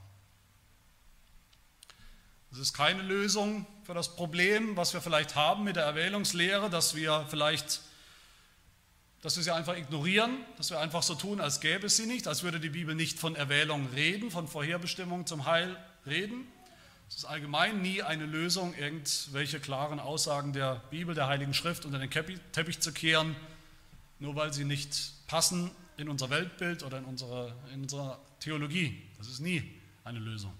Das 2.50 2.60
ist 2.60 2.74
keine 2.74 3.04
Lösung 3.04 3.68
für 3.84 3.94
das 3.94 4.16
Problem, 4.16 4.76
was 4.76 4.94
wir 4.94 5.02
vielleicht 5.02 5.36
haben 5.36 5.64
mit 5.64 5.76
der 5.76 5.84
Erwählungslehre, 5.84 6.70
dass 6.70 6.96
wir 6.96 7.28
vielleicht, 7.30 7.82
dass 9.22 9.36
wir 9.36 9.44
sie 9.44 9.52
einfach 9.54 9.78
ignorieren, 9.78 10.38
dass 10.58 10.72
wir 10.72 10.80
einfach 10.80 11.04
so 11.04 11.14
tun, 11.14 11.40
als 11.40 11.62
gäbe 11.62 11.86
es 11.86 11.98
sie 11.98 12.08
nicht, 12.08 12.28
als 12.28 12.42
würde 12.42 12.60
die 12.60 12.70
Bibel 12.70 12.96
nicht 12.96 13.20
von 13.20 13.36
Erwählung 13.36 13.88
reden, 13.90 14.32
von 14.32 14.48
Vorherbestimmung 14.48 15.28
zum 15.28 15.46
Heil 15.46 15.78
reden. 16.06 16.48
Es 17.10 17.18
ist 17.18 17.26
allgemein 17.26 17.82
nie 17.82 18.04
eine 18.04 18.26
Lösung, 18.26 18.76
irgendwelche 18.76 19.60
klaren 19.60 20.00
Aussagen 20.00 20.54
der 20.54 20.82
Bibel, 20.92 21.16
der 21.16 21.28
Heiligen 21.28 21.54
Schrift 21.54 21.86
unter 21.86 21.98
den 21.98 22.12
Teppich 22.12 22.80
zu 22.80 22.92
kehren, 22.92 23.36
nur 24.20 24.36
weil 24.36 24.54
sie 24.54 24.64
nicht 24.64 25.14
passen 25.28 25.72
in 25.98 26.08
unser 26.08 26.30
Weltbild 26.30 26.84
oder 26.84 27.00
in 27.00 27.06
unsere, 27.06 27.56
in 27.74 27.82
unserer 27.82 28.20
Theologie. 28.40 29.02
Das 29.18 29.28
ist 29.28 29.40
nie 29.40 29.64
eine 30.04 30.20
Lösung. 30.20 30.54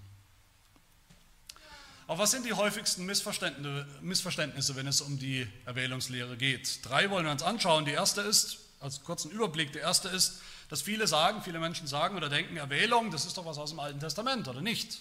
Aber 2.06 2.18
was 2.18 2.32
sind 2.32 2.44
die 2.44 2.52
häufigsten 2.52 3.06
Missverständnisse, 3.06 4.74
wenn 4.74 4.88
es 4.88 5.00
um 5.00 5.20
die 5.20 5.46
Erwählungslehre 5.64 6.36
geht? 6.36 6.84
Drei 6.84 7.08
wollen 7.08 7.24
wir 7.24 7.30
uns 7.30 7.44
anschauen. 7.44 7.84
Die 7.84 7.92
erste 7.92 8.22
ist, 8.22 8.58
als 8.80 9.04
kurzen 9.04 9.30
Überblick, 9.30 9.72
der 9.72 9.82
erste 9.82 10.08
ist, 10.08 10.40
dass 10.68 10.82
viele 10.82 11.06
sagen, 11.06 11.42
viele 11.42 11.60
Menschen 11.60 11.86
sagen 11.86 12.16
oder 12.16 12.28
denken, 12.28 12.56
Erwählung, 12.56 13.12
das 13.12 13.26
ist 13.26 13.38
doch 13.38 13.46
was 13.46 13.58
aus 13.58 13.70
dem 13.70 13.78
Alten 13.78 14.00
Testament, 14.00 14.48
oder 14.48 14.60
nicht? 14.60 15.00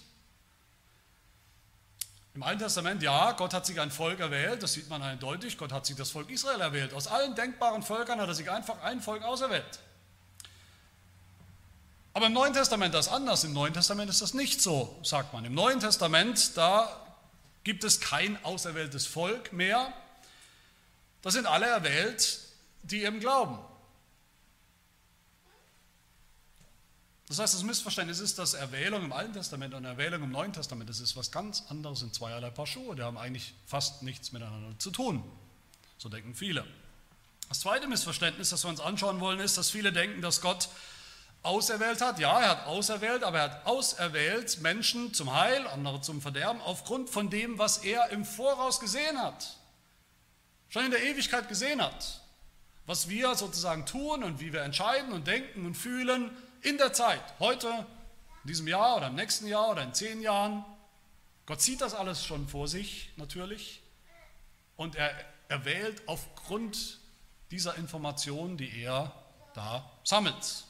Im 2.36 2.44
Alten 2.44 2.60
Testament, 2.60 3.02
ja, 3.02 3.32
Gott 3.32 3.54
hat 3.54 3.66
sich 3.66 3.80
ein 3.80 3.92
Volk 3.92 4.20
erwählt, 4.20 4.62
das 4.62 4.74
sieht 4.74 4.90
man 4.90 5.02
eindeutig, 5.02 5.58
Gott 5.58 5.72
hat 5.72 5.86
sich 5.86 5.96
das 5.96 6.12
Volk 6.12 6.30
Israel 6.30 6.62
erwählt. 6.62 6.94
Aus 6.94 7.08
allen 7.08 7.36
denkbaren 7.36 7.82
Völkern 7.82 8.22
hat 8.22 8.28
er 8.28 8.36
sich 8.36 8.50
einfach 8.50 8.82
ein 8.84 9.02
Volk 9.02 9.24
auserwählt. 9.24 9.80
Aber 12.14 12.28
im 12.28 12.34
Neuen 12.34 12.54
Testament 12.54 12.94
das 12.94 13.08
anders. 13.08 13.44
Im 13.44 13.54
Neuen 13.54 13.74
Testament 13.74 14.10
ist 14.10 14.22
das 14.22 14.34
nicht 14.34 14.62
so, 14.62 15.00
sagt 15.04 15.34
man. 15.34 15.46
Im 15.46 15.54
Neuen 15.54 15.80
Testament, 15.80 16.58
da 16.58 16.90
gibt 17.64 17.84
es 17.84 18.02
kein 18.02 18.44
auserwähltes 18.44 19.06
Volk 19.06 19.54
mehr. 19.54 19.94
Da 21.22 21.32
sind 21.32 21.46
alle 21.46 21.68
erwählt, 21.68 22.40
die 22.84 23.04
eben 23.04 23.20
glauben. 23.20 23.60
Das 27.30 27.38
heißt, 27.38 27.54
das 27.54 27.64
Missverständnis 27.64 28.20
ist, 28.20 28.40
dass 28.40 28.56
Erwählung 28.56 29.06
im 29.06 29.14
Alten 29.14 29.34
Testament 29.34 29.76
und 29.76 29.86
Erwählung 29.86 30.24
im 30.24 30.32
Neuen 30.32 30.52
Testament, 30.52 30.90
das 30.90 31.00
ist 31.00 31.16
was 31.16 31.32
ganz 31.32 31.64
anderes 31.70 32.02
in 32.02 32.12
zweierlei 32.12 32.50
Paar 32.50 32.66
Schuhe. 32.66 32.96
Die 32.96 33.04
haben 33.04 33.20
eigentlich 33.20 33.54
fast 33.68 34.02
nichts 34.02 34.32
miteinander 34.32 34.78
zu 34.80 34.90
tun. 34.90 35.24
So 36.00 36.10
denken 36.10 36.34
viele. 36.34 36.66
Das 37.48 37.60
zweite 37.60 37.88
Missverständnis, 37.88 38.50
das 38.50 38.64
wir 38.64 38.70
uns 38.70 38.80
anschauen 38.80 39.20
wollen, 39.20 39.40
ist, 39.40 39.60
dass 39.60 39.70
viele 39.70 39.94
denken, 39.94 40.24
dass 40.24 40.42
Gott 40.42 40.70
auserwählt 41.44 42.02
hat. 42.02 42.18
Ja, 42.18 42.42
er 42.42 42.50
hat 42.50 42.66
auserwählt, 42.66 43.24
aber 43.24 43.38
er 43.38 43.44
hat 43.44 43.66
auserwählt 43.68 44.62
Menschen 44.62 45.14
zum 45.14 45.32
Heil, 45.32 45.68
andere 45.68 46.02
zum 46.02 46.24
Verderben, 46.24 46.60
aufgrund 46.62 47.12
von 47.12 47.30
dem, 47.30 47.60
was 47.60 47.78
er 47.78 48.10
im 48.10 48.26
Voraus 48.26 48.80
gesehen 48.80 49.22
hat. 49.22 49.56
Schon 50.70 50.86
in 50.86 50.92
der 50.92 51.04
Ewigkeit 51.04 51.48
gesehen 51.48 51.80
hat. 51.80 52.22
Was 52.88 53.08
wir 53.08 53.36
sozusagen 53.36 53.86
tun 53.86 54.24
und 54.24 54.40
wie 54.40 54.52
wir 54.52 54.64
entscheiden 54.64 55.14
und 55.14 55.28
denken 55.28 55.68
und 55.68 55.76
fühlen, 55.76 56.32
in 56.62 56.78
der 56.78 56.94
Zeit, 56.94 57.22
heute, 57.40 57.68
in 58.44 58.48
diesem 58.48 58.68
Jahr 58.68 58.98
oder 58.98 59.08
im 59.08 59.16
nächsten 59.16 59.48
Jahr 59.48 59.70
oder 59.70 59.84
in 59.84 59.94
zehn 59.94 60.22
Jahren. 60.22 60.66
Gott 61.46 61.62
sieht 61.62 61.82
das 61.82 61.94
alles 61.94 62.26
schon 62.26 62.48
vor 62.48 62.68
sich, 62.68 63.12
natürlich. 63.18 63.82
Und 64.76 64.96
er 64.96 65.12
erwählt 65.48 66.02
aufgrund 66.08 67.00
dieser 67.52 67.76
Informationen, 67.76 68.58
die 68.58 68.82
er 68.82 69.12
da 69.54 69.92
sammelt. 70.04 70.66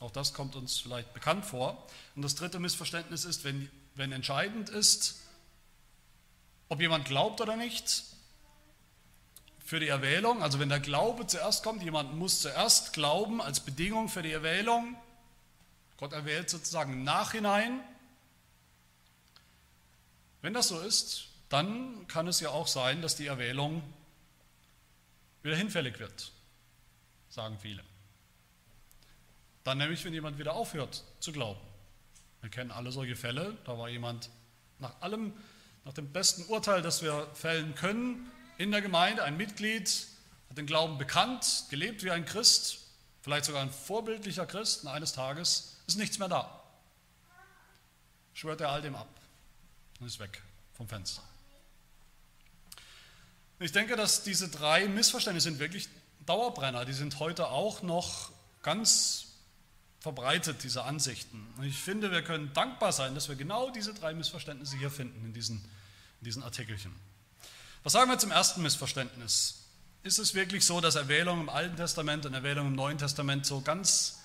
Auch 0.00 0.10
das 0.10 0.34
kommt 0.34 0.56
uns 0.56 0.78
vielleicht 0.78 1.12
bekannt 1.14 1.44
vor. 1.44 1.86
Und 2.14 2.22
das 2.22 2.34
dritte 2.34 2.58
Missverständnis 2.58 3.24
ist, 3.24 3.44
wenn, 3.44 3.70
wenn 3.94 4.12
entscheidend 4.12 4.68
ist, 4.68 5.20
ob 6.68 6.80
jemand 6.80 7.04
glaubt 7.04 7.40
oder 7.40 7.56
nicht, 7.56 8.04
für 9.66 9.80
die 9.80 9.88
Erwählung, 9.88 10.44
also 10.44 10.60
wenn 10.60 10.68
der 10.68 10.78
Glaube 10.78 11.26
zuerst 11.26 11.64
kommt, 11.64 11.82
jemand 11.82 12.14
muss 12.14 12.40
zuerst 12.40 12.92
glauben 12.92 13.42
als 13.42 13.58
Bedingung 13.58 14.08
für 14.08 14.22
die 14.22 14.30
Erwählung, 14.30 14.96
Gott 15.96 16.12
erwählt 16.12 16.48
sozusagen 16.48 16.92
im 16.92 17.02
Nachhinein. 17.02 17.80
Wenn 20.40 20.54
das 20.54 20.68
so 20.68 20.80
ist, 20.80 21.30
dann 21.48 22.06
kann 22.06 22.28
es 22.28 22.38
ja 22.38 22.50
auch 22.50 22.68
sein, 22.68 23.02
dass 23.02 23.16
die 23.16 23.26
Erwählung 23.26 23.82
wieder 25.42 25.56
hinfällig 25.56 25.98
wird, 25.98 26.30
sagen 27.28 27.58
viele. 27.60 27.82
Dann 29.64 29.78
nämlich, 29.78 30.04
wenn 30.04 30.12
jemand 30.12 30.38
wieder 30.38 30.54
aufhört 30.54 31.02
zu 31.18 31.32
glauben. 31.32 31.60
Wir 32.40 32.50
kennen 32.50 32.70
alle 32.70 32.92
solche 32.92 33.16
Fälle, 33.16 33.56
da 33.64 33.76
war 33.76 33.88
jemand 33.88 34.30
nach 34.78 35.00
allem, 35.00 35.32
nach 35.84 35.94
dem 35.94 36.12
besten 36.12 36.44
Urteil, 36.44 36.82
das 36.82 37.02
wir 37.02 37.26
fällen 37.34 37.74
können, 37.74 38.30
in 38.58 38.70
der 38.70 38.82
Gemeinde, 38.82 39.22
ein 39.24 39.36
Mitglied, 39.36 40.06
hat 40.48 40.58
den 40.58 40.66
Glauben 40.66 40.98
bekannt, 40.98 41.64
gelebt 41.70 42.02
wie 42.02 42.10
ein 42.10 42.24
Christ, 42.24 42.78
vielleicht 43.22 43.44
sogar 43.44 43.62
ein 43.62 43.70
vorbildlicher 43.70 44.46
Christ, 44.46 44.84
und 44.84 44.88
eines 44.88 45.12
Tages 45.12 45.76
ist 45.86 45.96
nichts 45.96 46.18
mehr 46.18 46.28
da. 46.28 46.62
Schwört 48.34 48.60
er 48.60 48.70
all 48.70 48.82
dem 48.82 48.94
ab 48.94 49.08
und 50.00 50.06
ist 50.06 50.18
weg 50.18 50.42
vom 50.74 50.88
Fenster. 50.88 51.22
Ich 53.58 53.72
denke, 53.72 53.96
dass 53.96 54.22
diese 54.22 54.50
drei 54.50 54.86
Missverständnisse 54.86 55.48
sind 55.48 55.58
wirklich 55.58 55.88
Dauerbrenner. 56.26 56.84
Die 56.84 56.92
sind 56.92 57.18
heute 57.20 57.48
auch 57.48 57.82
noch 57.82 58.30
ganz 58.62 59.28
verbreitet, 60.00 60.62
diese 60.62 60.84
Ansichten. 60.84 61.46
Und 61.56 61.64
ich 61.64 61.78
finde, 61.78 62.10
wir 62.10 62.22
können 62.22 62.52
dankbar 62.52 62.92
sein, 62.92 63.14
dass 63.14 63.28
wir 63.28 63.36
genau 63.36 63.70
diese 63.70 63.94
drei 63.94 64.12
Missverständnisse 64.12 64.76
hier 64.76 64.90
finden 64.90 65.24
in 65.24 65.32
diesen, 65.32 65.56
in 66.20 66.24
diesen 66.24 66.42
Artikelchen. 66.42 66.92
Was 67.86 67.92
sagen 67.92 68.10
wir 68.10 68.18
zum 68.18 68.32
ersten 68.32 68.62
Missverständnis? 68.62 69.62
Ist 70.02 70.18
es 70.18 70.34
wirklich 70.34 70.66
so, 70.66 70.80
dass 70.80 70.96
Erwählung 70.96 71.42
im 71.42 71.48
Alten 71.48 71.76
Testament 71.76 72.26
und 72.26 72.34
Erwählung 72.34 72.66
im 72.66 72.74
Neuen 72.74 72.98
Testament 72.98 73.46
so 73.46 73.60
ganz 73.60 74.18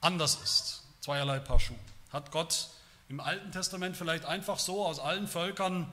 anders 0.00 0.40
ist? 0.42 0.82
Zweierlei 1.02 1.38
Paar 1.38 1.60
Schuh. 1.60 1.76
Hat 2.12 2.32
Gott 2.32 2.66
im 3.08 3.20
Alten 3.20 3.52
Testament 3.52 3.96
vielleicht 3.96 4.24
einfach 4.24 4.58
so 4.58 4.84
aus 4.84 4.98
allen 4.98 5.28
Völkern 5.28 5.86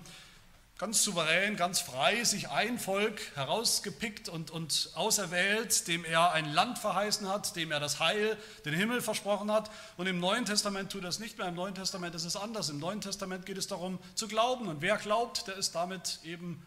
ganz 0.80 1.04
souverän, 1.04 1.56
ganz 1.56 1.82
frei 1.82 2.24
sich 2.24 2.50
ein 2.50 2.80
Volk 2.80 3.22
herausgepickt 3.36 4.28
und, 4.28 4.50
und 4.50 4.90
auserwählt, 4.96 5.88
dem 5.88 6.06
er 6.06 6.32
ein 6.32 6.52
Land 6.52 6.80
verheißen 6.80 7.30
hat, 7.30 7.56
dem 7.56 7.72
er 7.72 7.80
das 7.80 8.00
Heil, 8.00 8.38
den 8.66 8.74
Himmel 8.74 9.04
versprochen 9.04 9.52
hat. 9.52 9.70
Und 9.98 10.08
im 10.08 10.20
Neuen 10.20 10.46
Testament 10.46 10.92
tut 10.92 11.04
das 11.04 11.20
nicht 11.20 11.38
mehr. 11.38 11.48
Im 11.48 11.54
Neuen 11.54 11.76
Testament 11.76 12.16
ist 12.16 12.26
es 12.26 12.36
anders. 12.36 12.70
Im 12.70 12.80
Neuen 12.80 13.02
Testament 13.02 13.46
geht 13.46 13.60
es 13.60 13.68
darum 13.68 14.00
zu 14.16 14.28
glauben. 14.28 14.68
Und 14.68 14.82
wer 14.82 14.98
glaubt, 14.98 15.48
der 15.48 15.58
ist 15.58 15.76
damit 15.76 16.18
eben 16.24 16.66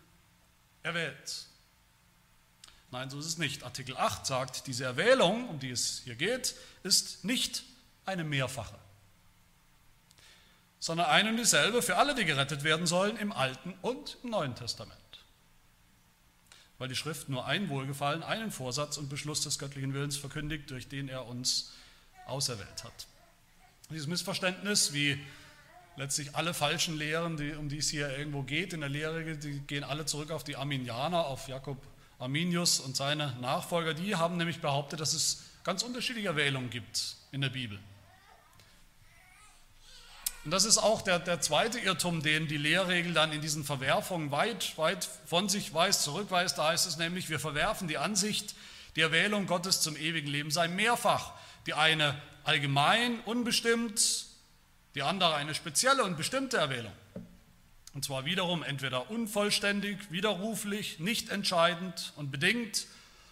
erwählt. 0.87 1.47
Nein, 2.91 3.11
so 3.11 3.19
ist 3.19 3.27
es 3.27 3.39
nicht. 3.39 3.65
Artikel 3.65 3.97
8 3.97 4.25
sagt, 4.25 4.67
diese 4.67 4.85
Erwählung, 4.85 5.49
um 5.49 5.59
die 5.59 5.71
es 5.71 6.01
hier 6.05 6.15
geht, 6.15 6.55
ist 6.83 7.25
nicht 7.25 7.65
eine 8.05 8.25
mehrfache, 8.25 8.79
sondern 10.79 11.07
eine 11.07 11.31
und 11.31 11.37
dieselbe 11.37 11.83
für 11.83 11.97
alle, 11.97 12.15
die 12.15 12.25
gerettet 12.25 12.63
werden 12.63 12.87
sollen, 12.87 13.17
im 13.17 13.33
Alten 13.33 13.75
und 13.83 14.19
im 14.23 14.31
Neuen 14.31 14.55
Testament. 14.55 14.97
Weil 16.79 16.89
die 16.89 16.97
Schrift 16.97 17.29
nur 17.29 17.47
ein 17.47 17.69
Wohlgefallen, 17.69 18.23
einen 18.23 18.53
Vorsatz 18.53 18.97
und 18.97 19.09
Beschluss 19.09 19.41
des 19.41 19.59
göttlichen 19.59 19.93
Willens 19.93 20.17
verkündigt, 20.17 20.71
durch 20.71 20.89
den 20.89 21.09
er 21.09 21.27
uns 21.27 21.73
auserwählt 22.27 22.85
hat. 22.85 23.07
Dieses 23.91 24.07
Missverständnis, 24.07 24.93
wie 24.93 25.21
letztlich 25.97 26.35
alle 26.35 26.55
falschen 26.55 26.97
Lehren, 26.97 27.37
die, 27.37 27.53
um 27.53 27.69
die 27.69 27.79
es 27.79 27.89
hier 27.89 28.17
irgendwo 28.17 28.43
geht 28.43 28.73
in 28.73 28.81
der 28.81 28.89
Lehre, 28.89 29.37
die 29.37 29.61
gehen 29.61 29.85
alle 29.85 30.07
zurück 30.07 30.31
auf 30.31 30.45
die 30.45 30.57
Arminianer, 30.57 31.27
auf 31.27 31.49
Jakob 31.49 31.79
Arminius 32.19 32.81
und 32.81 32.97
seine 32.97 33.35
Nachfolger. 33.41 33.95
Die 33.95 34.17
haben 34.17 34.37
nämlich 34.37 34.61
behauptet, 34.61 35.01
dass 35.01 35.13
es 35.13 35.45
ganz 35.65 35.83
unterschiedliche 35.83 36.37
Wählungen 36.37 36.71
gibt 36.71 37.17
in 37.33 37.41
der 37.41 37.51
Bibel. 37.51 37.79
Und 40.45 40.53
das 40.53 40.65
ist 40.65 40.79
auch 40.79 41.03
der, 41.03 41.19
der 41.19 41.41
zweite 41.41 41.81
Irrtum, 41.81 42.23
den 42.23 42.47
die 42.47 42.57
Lehrregel 42.57 43.13
dann 43.13 43.33
in 43.33 43.41
diesen 43.41 43.65
Verwerfungen 43.65 44.31
weit, 44.31 44.79
weit 44.79 45.09
von 45.27 45.49
sich 45.49 45.75
weist, 45.75 46.05
zurückweist. 46.05 46.57
Da 46.57 46.69
heißt 46.69 46.87
es 46.87 46.99
nämlich, 46.99 47.29
wir 47.29 47.41
verwerfen 47.41 47.89
die 47.89 47.99
Ansicht, 47.99 48.55
die 48.95 49.01
Erwählung 49.01 49.47
Gottes 49.47 49.81
zum 49.81 49.97
ewigen 49.97 50.29
Leben 50.29 50.53
sei 50.53 50.69
mehrfach. 50.69 51.33
Die 51.67 51.75
eine 51.75 52.15
allgemein, 52.45 53.19
unbestimmt, 53.25 54.27
die 54.97 55.03
andere 55.03 55.35
eine 55.35 55.55
spezielle 55.55 56.03
und 56.05 56.17
bestimmte 56.17 56.57
Erwählung. 56.57 56.93
Und 57.93 58.05
zwar 58.05 58.25
wiederum 58.25 58.63
entweder 58.63 59.11
unvollständig, 59.11 60.11
widerruflich, 60.11 60.99
nicht 61.01 61.29
entscheidend 61.29 62.15
und 62.17 62.31
bedingt 62.31 62.87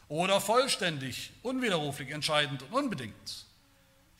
oder 0.09 0.41
vollständig, 0.43 1.33
unwiderruflich, 1.43 2.11
entscheidend 2.11 2.63
und 2.65 2.73
unbedingt. 2.73 3.47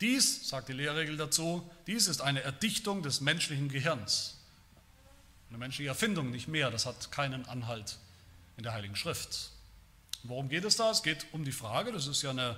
Dies, 0.01 0.49
sagt 0.49 0.69
die 0.69 0.73
Lehrregel 0.73 1.17
dazu, 1.17 1.69
dies 1.87 2.07
ist 2.07 2.19
eine 2.19 2.41
Erdichtung 2.41 3.03
des 3.03 3.21
menschlichen 3.21 3.69
Gehirns. 3.69 4.39
Eine 5.49 5.59
menschliche 5.59 5.89
Erfindung, 5.89 6.31
nicht 6.31 6.47
mehr. 6.47 6.71
Das 6.71 6.87
hat 6.87 7.11
keinen 7.11 7.45
Anhalt 7.47 7.99
in 8.57 8.63
der 8.63 8.73
Heiligen 8.73 8.95
Schrift. 8.95 9.51
Worum 10.23 10.49
geht 10.49 10.65
es 10.65 10.77
da? 10.77 10.89
Es 10.89 11.03
geht 11.03 11.27
um 11.31 11.45
die 11.45 11.51
Frage, 11.51 11.91
das 11.91 12.07
ist 12.07 12.23
ja 12.23 12.31
eine 12.31 12.57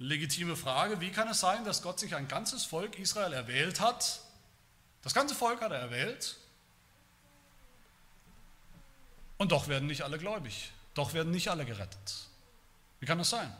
legitime 0.00 0.56
Frage, 0.56 1.00
wie 1.00 1.10
kann 1.10 1.28
es 1.28 1.40
sein, 1.40 1.64
dass 1.64 1.82
Gott 1.82 2.00
sich 2.00 2.16
ein 2.16 2.26
ganzes 2.26 2.64
Volk 2.64 2.98
Israel 2.98 3.32
erwählt 3.32 3.80
hat? 3.80 4.20
Das 5.02 5.14
ganze 5.14 5.34
Volk 5.34 5.60
hat 5.60 5.70
er 5.70 5.78
erwählt. 5.78 6.36
Und 9.36 9.52
doch 9.52 9.68
werden 9.68 9.86
nicht 9.86 10.02
alle 10.02 10.18
gläubig. 10.18 10.72
Doch 10.94 11.12
werden 11.12 11.30
nicht 11.30 11.48
alle 11.48 11.64
gerettet. 11.64 12.28
Wie 12.98 13.06
kann 13.06 13.18
das 13.18 13.30
sein? 13.30 13.54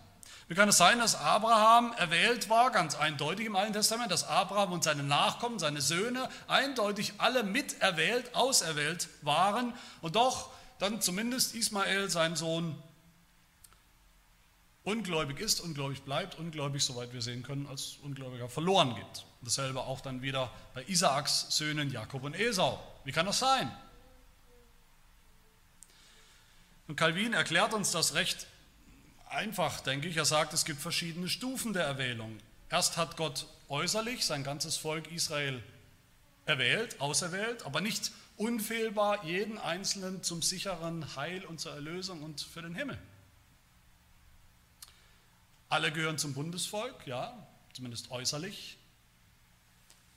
Wie 0.48 0.54
kann 0.54 0.68
es 0.68 0.78
sein, 0.78 0.98
dass 0.98 1.14
Abraham 1.14 1.92
erwählt 1.96 2.48
war, 2.48 2.70
ganz 2.70 2.96
eindeutig 2.96 3.46
im 3.46 3.54
Alten 3.54 3.74
Testament, 3.74 4.10
dass 4.10 4.24
Abraham 4.24 4.72
und 4.72 4.82
seine 4.82 5.02
Nachkommen, 5.02 5.58
seine 5.58 5.80
Söhne, 5.80 6.28
eindeutig 6.48 7.14
alle 7.18 7.44
miterwählt, 7.44 8.34
auserwählt 8.34 9.08
waren 9.22 9.74
und 10.00 10.16
doch 10.16 10.50
dann 10.78 11.00
zumindest 11.00 11.54
Ismael, 11.54 12.10
sein 12.10 12.34
Sohn, 12.34 12.82
ungläubig 14.84 15.40
ist, 15.40 15.60
ungläubig 15.60 16.02
bleibt, 16.02 16.38
ungläubig, 16.38 16.82
soweit 16.82 17.12
wir 17.12 17.22
sehen 17.22 17.42
können, 17.42 17.66
als 17.66 17.98
Ungläubiger 18.02 18.48
verloren 18.48 18.94
geht. 18.94 19.24
Dasselbe 19.42 19.80
auch 19.80 20.00
dann 20.00 20.22
wieder 20.22 20.50
bei 20.74 20.84
Isaaks 20.84 21.56
Söhnen 21.56 21.90
Jakob 21.90 22.24
und 22.24 22.34
Esau. 22.34 22.82
Wie 23.04 23.12
kann 23.12 23.26
das 23.26 23.38
sein? 23.38 23.70
Und 26.88 26.96
Calvin 26.96 27.32
erklärt 27.32 27.72
uns 27.72 27.92
das 27.92 28.14
recht 28.14 28.46
einfach, 29.28 29.80
denke 29.80 30.08
ich. 30.08 30.16
Er 30.16 30.24
sagt, 30.24 30.52
es 30.52 30.64
gibt 30.64 30.80
verschiedene 30.80 31.28
Stufen 31.28 31.72
der 31.72 31.84
Erwählung. 31.84 32.38
Erst 32.68 32.96
hat 32.96 33.16
Gott 33.16 33.46
äußerlich 33.68 34.24
sein 34.26 34.44
ganzes 34.44 34.76
Volk 34.76 35.10
Israel 35.12 35.62
erwählt, 36.46 37.00
auserwählt, 37.00 37.64
aber 37.64 37.80
nicht 37.80 38.10
unfehlbar 38.36 39.24
jeden 39.24 39.58
Einzelnen 39.58 40.22
zum 40.22 40.42
sicheren 40.42 41.14
Heil 41.14 41.44
und 41.44 41.60
zur 41.60 41.72
Erlösung 41.72 42.22
und 42.22 42.40
für 42.40 42.62
den 42.62 42.74
Himmel. 42.74 42.98
Alle 45.70 45.92
gehören 45.92 46.18
zum 46.18 46.34
Bundesvolk, 46.34 47.06
ja, 47.06 47.46
zumindest 47.72 48.10
äußerlich. 48.10 48.76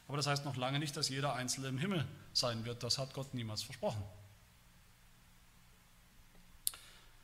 Aber 0.08 0.18
das 0.18 0.28
heißt 0.28 0.46
noch 0.46 0.58
lange 0.58 0.80
nicht, 0.80 0.98
dass 0.98 1.10
jeder 1.10 1.34
Einzelne 1.34 1.68
im 1.68 1.78
Himmel 1.78 2.06
sein 2.34 2.66
wird. 2.66 2.84
Das 2.84 2.98
hat 2.98 3.14
Gott 3.14 3.34
niemals 3.34 3.62
versprochen. 3.62 4.04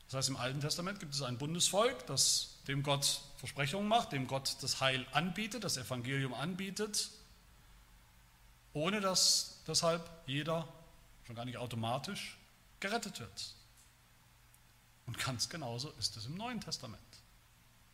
Das 0.06 0.14
heißt, 0.14 0.30
im 0.30 0.38
Alten 0.38 0.62
Testament 0.62 1.00
gibt 1.00 1.14
es 1.14 1.22
ein 1.24 1.38
Bundesvolk, 1.38 2.06
das 2.06 2.58
dem 2.68 2.84
Gott 2.84 3.22
Versprechungen 3.38 3.88
macht, 3.88 4.12
dem 4.12 4.28
Gott 4.28 4.58
das 4.62 4.80
Heil 4.80 5.06
anbietet, 5.12 5.64
das 5.64 5.78
Evangelium 5.78 6.34
anbietet, 6.34 7.10
ohne 8.74 9.02
dass 9.02 9.62
deshalb 9.68 10.08
jeder, 10.28 10.68
schon 11.26 11.36
gar 11.36 11.46
nicht 11.46 11.58
automatisch, 11.58 12.38
gerettet 12.80 13.20
wird. 13.20 13.56
Und 15.08 15.18
ganz 15.18 15.50
genauso 15.50 15.90
ist 15.92 16.16
es 16.16 16.28
im 16.28 16.36
Neuen 16.36 16.62
Testament. 16.62 17.02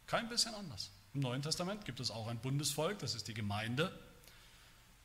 Kein 0.08 0.30
bisschen 0.30 0.54
anders. 0.54 0.92
Im 1.14 1.22
Neuen 1.22 1.42
Testament 1.42 1.86
gibt 1.86 2.00
es 2.00 2.12
auch 2.12 2.28
ein 2.28 2.40
Bundesvolk, 2.40 3.00
das 3.00 3.16
ist 3.16 3.28
die 3.28 3.34
Gemeinde, 3.34 3.98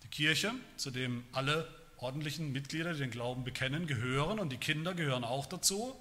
die 0.02 0.08
Kirche, 0.08 0.52
zu 0.76 0.90
dem 0.90 1.24
alle 1.32 1.68
ordentlichen 1.96 2.52
Mitglieder, 2.52 2.92
die 2.92 3.00
den 3.00 3.10
Glauben 3.10 3.44
bekennen, 3.44 3.86
gehören 3.86 4.38
und 4.38 4.50
die 4.50 4.58
Kinder 4.58 4.94
gehören 4.94 5.24
auch 5.24 5.46
dazu. 5.46 5.94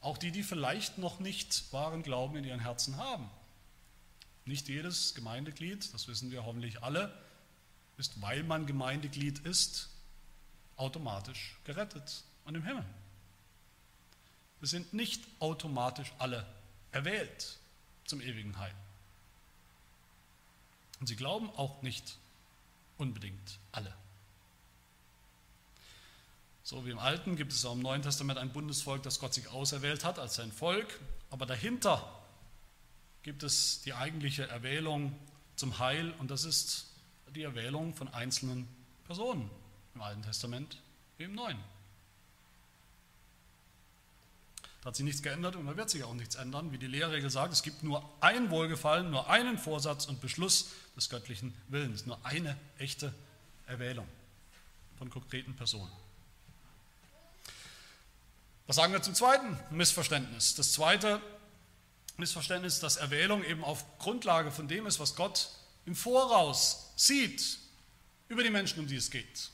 Auch 0.00 0.18
die, 0.18 0.30
die 0.30 0.42
vielleicht 0.42 0.98
noch 0.98 1.18
nicht 1.18 1.72
wahren 1.72 2.02
Glauben 2.02 2.36
in 2.36 2.44
ihren 2.44 2.60
Herzen 2.60 2.96
haben. 2.96 3.28
Nicht 4.44 4.68
jedes 4.68 5.14
Gemeindeglied, 5.14 5.92
das 5.92 6.06
wissen 6.06 6.30
wir 6.30 6.44
hoffentlich 6.44 6.82
alle, 6.82 7.12
ist, 7.96 8.22
weil 8.22 8.44
man 8.44 8.66
Gemeindeglied 8.66 9.40
ist, 9.40 9.88
automatisch 10.76 11.56
gerettet 11.64 12.22
und 12.44 12.54
im 12.54 12.62
Himmel. 12.62 12.84
Wir 14.60 14.68
sind 14.68 14.92
nicht 14.92 15.24
automatisch 15.40 16.12
alle 16.18 16.46
erwählt 16.92 17.58
zum 18.06 18.20
ewigen 18.20 18.58
Heil. 18.58 18.74
Und 21.00 21.06
sie 21.06 21.16
glauben 21.16 21.50
auch 21.50 21.82
nicht 21.82 22.18
unbedingt 22.96 23.58
alle. 23.72 23.94
So 26.62 26.84
wie 26.84 26.90
im 26.90 26.98
Alten 26.98 27.36
gibt 27.36 27.52
es 27.52 27.64
auch 27.64 27.74
im 27.74 27.80
Neuen 27.80 28.02
Testament 28.02 28.38
ein 28.38 28.52
Bundesvolk, 28.52 29.02
das 29.02 29.20
Gott 29.20 29.34
sich 29.34 29.48
auserwählt 29.48 30.04
hat 30.04 30.18
als 30.18 30.34
sein 30.34 30.50
Volk, 30.50 30.98
aber 31.30 31.46
dahinter 31.46 32.20
gibt 33.22 33.42
es 33.42 33.82
die 33.82 33.94
eigentliche 33.94 34.48
Erwählung 34.48 35.16
zum 35.54 35.78
Heil 35.78 36.12
und 36.18 36.30
das 36.30 36.44
ist 36.44 36.92
die 37.34 37.42
Erwählung 37.42 37.94
von 37.94 38.08
einzelnen 38.08 38.66
Personen 39.04 39.50
im 39.94 40.02
Alten 40.02 40.22
Testament 40.22 40.80
wie 41.18 41.24
im 41.24 41.34
Neuen. 41.34 41.75
Da 44.86 44.90
hat 44.90 44.96
sich 44.98 45.04
nichts 45.04 45.20
geändert 45.20 45.56
und 45.56 45.66
da 45.66 45.76
wird 45.76 45.90
sich 45.90 46.04
auch 46.04 46.14
nichts 46.14 46.36
ändern. 46.36 46.70
Wie 46.70 46.78
die 46.78 46.86
Lehrregel 46.86 47.28
sagt, 47.28 47.52
es 47.52 47.64
gibt 47.64 47.82
nur 47.82 48.08
ein 48.20 48.50
Wohlgefallen, 48.50 49.10
nur 49.10 49.28
einen 49.28 49.58
Vorsatz 49.58 50.06
und 50.06 50.20
Beschluss 50.20 50.68
des 50.96 51.08
göttlichen 51.08 51.52
Willens. 51.66 52.06
Nur 52.06 52.24
eine 52.24 52.56
echte 52.78 53.12
Erwählung 53.66 54.06
von 54.96 55.10
konkreten 55.10 55.56
Personen. 55.56 55.90
Was 58.68 58.76
sagen 58.76 58.92
wir 58.92 59.02
zum 59.02 59.16
zweiten 59.16 59.58
Missverständnis? 59.70 60.54
Das 60.54 60.70
zweite 60.70 61.20
Missverständnis, 62.16 62.78
dass 62.78 62.96
Erwählung 62.96 63.42
eben 63.42 63.64
auf 63.64 63.98
Grundlage 63.98 64.52
von 64.52 64.68
dem 64.68 64.86
ist, 64.86 65.00
was 65.00 65.16
Gott 65.16 65.50
im 65.84 65.96
Voraus 65.96 66.92
sieht 66.94 67.58
über 68.28 68.44
die 68.44 68.50
Menschen, 68.50 68.78
um 68.78 68.86
die 68.86 68.94
es 68.94 69.10
geht. 69.10 69.50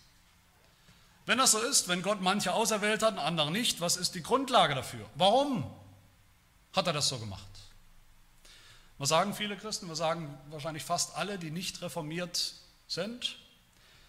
Wenn 1.27 1.39
das 1.39 1.53
so 1.53 1.61
ist, 1.61 1.89
wenn 1.89 2.03
Gott 2.03 2.21
manche 2.21 2.53
auserwählt 2.53 3.03
hat 3.03 3.15
und 3.15 3.21
andere 3.21 3.51
nicht, 3.51 3.81
was 3.81 3.97
ist 3.97 4.15
die 4.15 4.23
Grundlage 4.23 4.75
dafür? 4.75 5.09
Warum 5.15 5.71
hat 6.73 6.87
er 6.87 6.93
das 6.93 7.09
so 7.09 7.19
gemacht? 7.19 7.47
Was 8.99 9.09
sagen 9.09 9.35
viele 9.35 9.57
Christen? 9.57 9.89
Wir 9.89 9.97
sagen 9.97 10.37
wahrscheinlich 10.51 10.85
fast 10.85 11.17
alle, 11.17 11.39
die 11.39 11.51
nicht 11.51 11.81
reformiert 11.83 12.55
sind. 12.87 13.37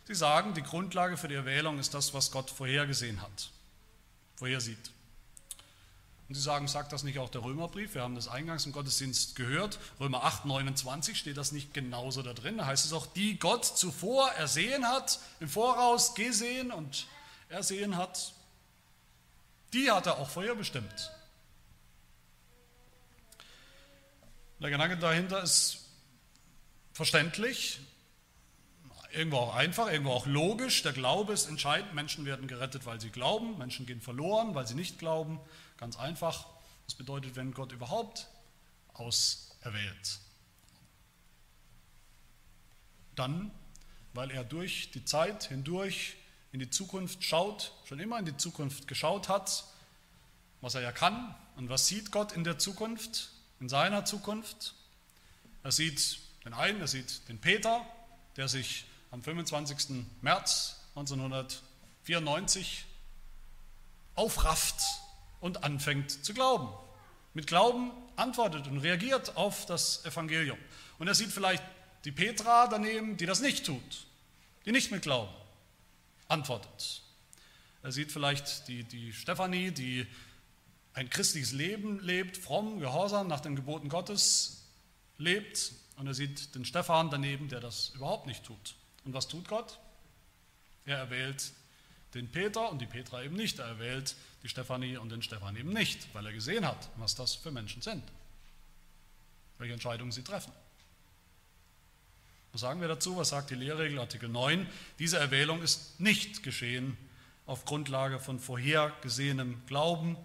Sie 0.05 0.15
sagen, 0.15 0.53
die 0.53 0.63
Grundlage 0.63 1.17
für 1.17 1.27
die 1.27 1.35
Erwählung 1.35 1.79
ist 1.79 1.93
das, 1.93 2.13
was 2.13 2.31
Gott 2.31 2.49
vorhergesehen 2.49 3.21
hat, 3.21 3.49
vorhersieht. 4.35 4.91
Und 6.29 6.35
sie 6.35 6.41
sagen, 6.41 6.67
sagt 6.67 6.93
das 6.93 7.03
nicht 7.03 7.19
auch 7.19 7.29
der 7.29 7.43
Römerbrief? 7.43 7.95
Wir 7.95 8.01
haben 8.01 8.15
das 8.15 8.27
eingangs 8.27 8.65
im 8.65 8.71
Gottesdienst 8.71 9.35
gehört. 9.35 9.77
Römer 9.99 10.23
8, 10.23 10.45
29 10.45 11.17
steht 11.17 11.37
das 11.37 11.51
nicht 11.51 11.73
genauso 11.73 12.21
da 12.21 12.33
drin. 12.33 12.57
Da 12.57 12.65
heißt 12.65 12.85
es 12.85 12.93
auch, 12.93 13.05
die 13.05 13.37
Gott 13.37 13.65
zuvor 13.65 14.31
ersehen 14.31 14.87
hat, 14.87 15.19
im 15.39 15.49
Voraus 15.49 16.15
gesehen 16.15 16.71
und 16.71 17.07
ersehen 17.49 17.97
hat, 17.97 18.33
die 19.73 19.91
hat 19.91 20.05
er 20.05 20.17
auch 20.17 20.29
vorher 20.29 20.55
bestimmt. 20.55 21.11
Der 24.59 24.69
Gedanke 24.69 24.97
dahinter 24.97 25.43
ist 25.43 25.79
verständlich, 26.93 27.79
irgendwo 29.13 29.37
auch 29.37 29.55
einfach, 29.55 29.91
irgendwo 29.91 30.11
auch 30.11 30.25
logisch. 30.25 30.81
Der 30.83 30.93
Glaube 30.93 31.33
ist 31.33 31.47
entscheidend. 31.47 31.93
Menschen 31.93 32.25
werden 32.25 32.47
gerettet, 32.47 32.85
weil 32.85 32.99
sie 32.99 33.09
glauben. 33.09 33.57
Menschen 33.57 33.85
gehen 33.85 34.01
verloren, 34.01 34.55
weil 34.55 34.67
sie 34.67 34.75
nicht 34.75 34.99
glauben. 34.99 35.39
Ganz 35.77 35.97
einfach. 35.97 36.47
Das 36.85 36.95
bedeutet, 36.95 37.35
wenn 37.35 37.53
Gott 37.53 37.71
überhaupt 37.71 38.27
auserwählt, 38.93 40.19
dann, 43.15 43.51
weil 44.13 44.31
er 44.31 44.43
durch 44.43 44.91
die 44.91 45.05
Zeit 45.05 45.45
hindurch 45.45 46.15
in 46.51 46.59
die 46.59 46.69
Zukunft 46.69 47.23
schaut, 47.23 47.73
schon 47.85 47.99
immer 47.99 48.19
in 48.19 48.25
die 48.25 48.37
Zukunft 48.37 48.87
geschaut 48.87 49.29
hat, 49.29 49.63
was 50.61 50.75
er 50.75 50.81
ja 50.81 50.91
kann. 50.91 51.33
Und 51.55 51.69
was 51.69 51.87
sieht 51.87 52.11
Gott 52.11 52.31
in 52.31 52.43
der 52.43 52.57
Zukunft, 52.57 53.31
in 53.59 53.69
seiner 53.69 54.05
Zukunft? 54.05 54.73
Er 55.63 55.71
sieht 55.71 56.19
den 56.45 56.53
einen, 56.53 56.81
er 56.81 56.87
sieht 56.87 57.27
den 57.29 57.39
Peter, 57.39 57.85
der 58.35 58.47
sich 58.47 58.85
am 59.13 59.21
25. 59.21 60.05
März 60.21 60.81
1994 60.95 62.85
aufrafft 64.15 64.81
und 65.39 65.63
anfängt 65.63 66.25
zu 66.25 66.33
glauben. 66.33 66.67
Mit 67.35 67.45
Glauben 67.45 67.91
antwortet 68.15 68.65
und 68.65 68.79
reagiert 68.79 69.37
auf 69.37 69.67
das 69.67 70.03
Evangelium. 70.05 70.57
Und 70.97 71.07
er 71.07 71.13
sieht 71.13 71.31
vielleicht 71.31 71.63
die 72.05 72.11
Petra 72.11 72.65
daneben, 72.65 73.15
die 73.15 73.27
das 73.27 73.39
nicht 73.39 73.67
tut, 73.67 74.07
die 74.65 74.71
nicht 74.71 74.89
mit 74.89 75.03
Glauben 75.03 75.31
antwortet. 76.27 77.03
Er 77.83 77.91
sieht 77.91 78.11
vielleicht 78.11 78.67
die, 78.67 78.83
die 78.83 79.13
Stefanie, 79.13 79.69
die 79.69 80.07
ein 80.95 81.11
christliches 81.11 81.51
Leben 81.51 81.99
lebt, 81.99 82.37
fromm, 82.37 82.79
gehorsam, 82.79 83.27
nach 83.27 83.41
den 83.41 83.55
Geboten 83.55 83.89
Gottes 83.89 84.63
lebt. 85.19 85.73
Und 85.97 86.07
er 86.07 86.15
sieht 86.15 86.55
den 86.55 86.65
Stefan 86.65 87.11
daneben, 87.11 87.47
der 87.47 87.59
das 87.59 87.89
überhaupt 87.89 88.25
nicht 88.25 88.43
tut. 88.43 88.75
Und 89.05 89.13
was 89.13 89.27
tut 89.27 89.47
Gott? 89.47 89.79
Er 90.85 90.97
erwählt 90.97 91.51
den 92.13 92.29
Peter 92.29 92.69
und 92.69 92.79
die 92.79 92.85
Petra 92.85 93.23
eben 93.23 93.35
nicht. 93.35 93.59
Er 93.59 93.65
erwählt 93.65 94.15
die 94.43 94.49
Stefanie 94.49 94.97
und 94.97 95.09
den 95.09 95.21
Stefan 95.21 95.55
eben 95.55 95.73
nicht, 95.73 96.13
weil 96.13 96.25
er 96.25 96.33
gesehen 96.33 96.65
hat, 96.65 96.89
was 96.97 97.15
das 97.15 97.35
für 97.35 97.51
Menschen 97.51 97.81
sind, 97.81 98.03
welche 99.57 99.73
Entscheidungen 99.73 100.11
sie 100.11 100.23
treffen. 100.23 100.51
Was 102.51 102.61
sagen 102.61 102.81
wir 102.81 102.87
dazu? 102.87 103.17
Was 103.17 103.29
sagt 103.29 103.49
die 103.49 103.55
Lehrregel 103.55 103.97
Artikel 103.97 104.29
9? 104.29 104.67
Diese 104.99 105.17
Erwählung 105.17 105.63
ist 105.63 105.99
nicht 105.99 106.43
geschehen 106.43 106.97
auf 107.45 107.65
Grundlage 107.65 108.19
von 108.19 108.39
vorhergesehenem 108.39 109.65
Glauben, 109.65 110.17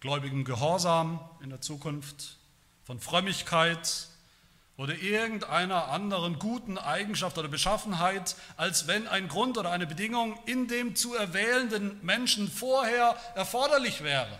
gläubigem 0.00 0.44
Gehorsam 0.44 1.20
in 1.40 1.50
der 1.50 1.60
Zukunft, 1.60 2.38
von 2.82 2.98
Frömmigkeit, 2.98 4.08
oder 4.80 4.94
irgendeiner 4.94 5.88
anderen 5.88 6.38
guten 6.38 6.78
Eigenschaft 6.78 7.36
oder 7.36 7.48
Beschaffenheit, 7.48 8.34
als 8.56 8.86
wenn 8.86 9.06
ein 9.08 9.28
Grund 9.28 9.58
oder 9.58 9.70
eine 9.70 9.86
Bedingung 9.86 10.42
in 10.46 10.68
dem 10.68 10.96
zu 10.96 11.14
erwählenden 11.14 12.02
Menschen 12.02 12.50
vorher 12.50 13.14
erforderlich 13.34 14.02
wäre. 14.02 14.38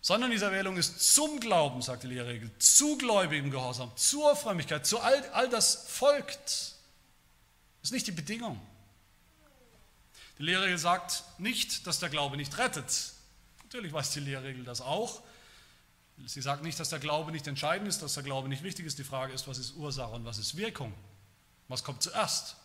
Sondern 0.00 0.30
diese 0.30 0.46
Erwählung 0.46 0.78
ist 0.78 1.12
zum 1.12 1.40
Glauben, 1.40 1.82
sagt 1.82 2.04
die 2.04 2.06
Lehrregel, 2.06 2.50
zu 2.58 2.96
gläubigem 2.96 3.50
Gehorsam, 3.50 3.92
zur 3.96 4.34
Frömmigkeit, 4.34 4.86
zu 4.86 5.00
all, 5.00 5.22
all 5.34 5.50
das 5.50 5.88
folgt. 5.90 6.72
Ist 7.82 7.92
nicht 7.92 8.06
die 8.06 8.12
Bedingung. 8.12 8.58
Die 10.38 10.44
Lehrregel 10.44 10.78
sagt 10.78 11.22
nicht, 11.36 11.86
dass 11.86 11.98
der 11.98 12.08
Glaube 12.08 12.38
nicht 12.38 12.56
rettet. 12.56 13.12
Natürlich 13.64 13.92
weiß 13.92 14.12
die 14.12 14.20
Lehrregel 14.20 14.64
das 14.64 14.80
auch. 14.80 15.20
Sie 16.26 16.42
sagt 16.42 16.62
nicht, 16.62 16.78
dass 16.78 16.90
der 16.90 16.98
Glaube 16.98 17.32
nicht 17.32 17.46
entscheidend 17.46 17.88
ist, 17.88 18.02
dass 18.02 18.14
der 18.14 18.22
Glaube 18.22 18.48
nicht 18.48 18.62
wichtig 18.62 18.86
ist. 18.86 18.98
Die 18.98 19.04
Frage 19.04 19.32
ist, 19.32 19.46
was 19.48 19.58
ist 19.58 19.76
Ursache 19.76 20.12
und 20.12 20.24
was 20.24 20.38
ist 20.38 20.56
Wirkung? 20.56 20.92
Was 21.68 21.84
kommt 21.84 22.02
zuerst? 22.02 22.56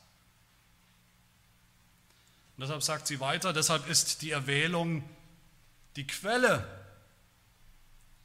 Und 2.57 2.61
deshalb 2.61 2.83
sagt 2.83 3.07
sie 3.07 3.19
weiter, 3.19 3.53
deshalb 3.53 3.87
ist 3.87 4.21
die 4.21 4.31
Erwählung 4.31 5.03
die 5.95 6.05
Quelle 6.05 6.67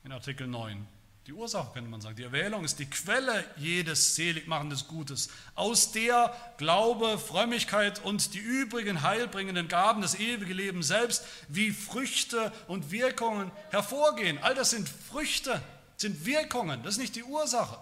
in 0.04 0.12
Artikel 0.12 0.46
9 0.46 0.86
die 1.28 1.34
Ursache, 1.34 1.72
könnte 1.74 1.90
man 1.90 2.00
sagen. 2.00 2.16
Die 2.16 2.22
Erwählung 2.22 2.64
ist 2.64 2.78
die 2.78 2.88
Quelle 2.88 3.44
jedes 3.56 4.14
seligmachenden 4.14 4.80
Gutes, 4.88 5.28
aus 5.54 5.92
der 5.92 6.34
Glaube, 6.56 7.18
Frömmigkeit 7.18 8.02
und 8.02 8.32
die 8.32 8.38
übrigen 8.38 9.02
heilbringenden 9.02 9.68
Gaben 9.68 10.00
des 10.00 10.18
ewigen 10.18 10.54
Lebens 10.54 10.88
selbst 10.88 11.22
wie 11.48 11.70
Früchte 11.70 12.50
und 12.66 12.90
Wirkungen 12.90 13.50
hervorgehen. 13.68 14.38
All 14.40 14.54
das 14.54 14.70
sind 14.70 14.88
Früchte, 14.88 15.60
sind 15.98 16.24
Wirkungen, 16.24 16.82
das 16.82 16.94
ist 16.94 17.00
nicht 17.00 17.16
die 17.16 17.24
Ursache. 17.24 17.78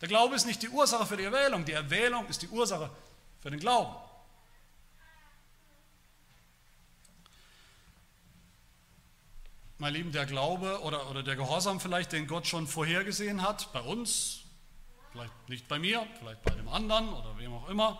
Der 0.00 0.08
Glaube 0.08 0.34
ist 0.34 0.46
nicht 0.46 0.62
die 0.62 0.68
Ursache 0.68 1.06
für 1.06 1.16
die 1.16 1.24
Erwählung, 1.24 1.64
die 1.64 1.72
Erwählung 1.72 2.26
ist 2.26 2.42
die 2.42 2.48
Ursache 2.48 2.90
für 3.40 3.52
den 3.52 3.60
Glauben. 3.60 3.94
Mein 9.80 9.94
Lieben, 9.94 10.12
der 10.12 10.26
Glaube 10.26 10.82
oder, 10.82 11.10
oder 11.10 11.22
der 11.22 11.36
Gehorsam 11.36 11.80
vielleicht, 11.80 12.12
den 12.12 12.26
Gott 12.26 12.46
schon 12.46 12.66
vorhergesehen 12.66 13.40
hat, 13.40 13.72
bei 13.72 13.80
uns, 13.80 14.42
vielleicht 15.10 15.48
nicht 15.48 15.68
bei 15.68 15.78
mir, 15.78 16.06
vielleicht 16.18 16.42
bei 16.42 16.50
dem 16.50 16.68
anderen 16.68 17.08
oder 17.08 17.38
wem 17.38 17.54
auch 17.54 17.68
immer, 17.68 17.98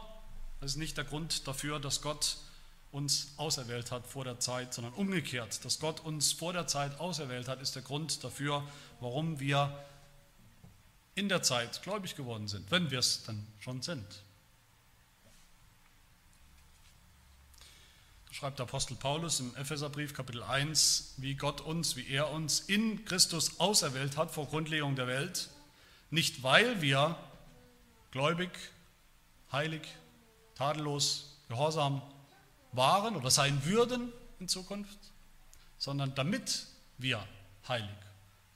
das 0.61 0.73
ist 0.73 0.77
nicht 0.77 0.99
der 0.99 1.05
Grund 1.05 1.49
dafür, 1.49 1.81
dass 1.81 2.03
Gott 2.03 2.37
uns 2.93 3.33
auserwählt 3.39 3.91
hat 3.93 4.07
vor 4.07 4.25
der 4.25 4.39
Zeit, 4.41 4.75
sondern 4.75 4.93
umgekehrt. 4.93 5.65
Dass 5.65 5.81
Gott 5.81 6.01
uns 6.01 6.33
vor 6.33 6.53
der 6.53 6.67
Zeit 6.67 7.01
auserwählt 7.01 7.49
hat, 7.49 7.63
ist 7.63 7.75
der 7.75 7.83
Grund 7.83 8.23
dafür, 8.25 8.63
warum 9.01 9.41
wir 9.41 9.83
in 11.15 11.31
der 11.31 11.43
Zeit 11.43 11.83
gläubig 11.83 12.15
geworden 12.15 12.47
sind, 12.47 12.71
wenn 12.71 12.91
wir 12.91 12.99
es 12.99 13.23
dann 13.25 13.47
schon 13.59 13.81
sind. 13.81 14.23
Schreibt 18.31 18.59
der 18.59 18.67
Apostel 18.67 18.95
Paulus 18.95 19.41
im 19.41 19.55
Epheserbrief 19.57 20.15
Kapitel 20.15 20.43
1, 20.43 21.15
wie 21.17 21.35
Gott 21.35 21.61
uns, 21.61 21.97
wie 21.97 22.09
er 22.09 22.31
uns 22.31 22.61
in 22.61 23.05
Christus 23.05 23.59
auserwählt 23.59 24.17
hat 24.17 24.31
vor 24.31 24.47
Grundlegung 24.47 24.95
der 24.95 25.09
Welt, 25.09 25.51
nicht 26.11 26.43
weil 26.43 26.81
wir 26.81 27.17
gläubig, 28.13 28.51
heilig, 29.51 29.83
tadellos, 30.55 31.39
gehorsam 31.49 32.03
waren 32.73 33.17
oder 33.17 33.31
sein 33.31 33.65
würden 33.65 34.13
in 34.39 34.47
Zukunft, 34.47 34.99
sondern 35.77 36.15
damit 36.15 36.67
wir 36.99 37.27
heilig 37.67 37.89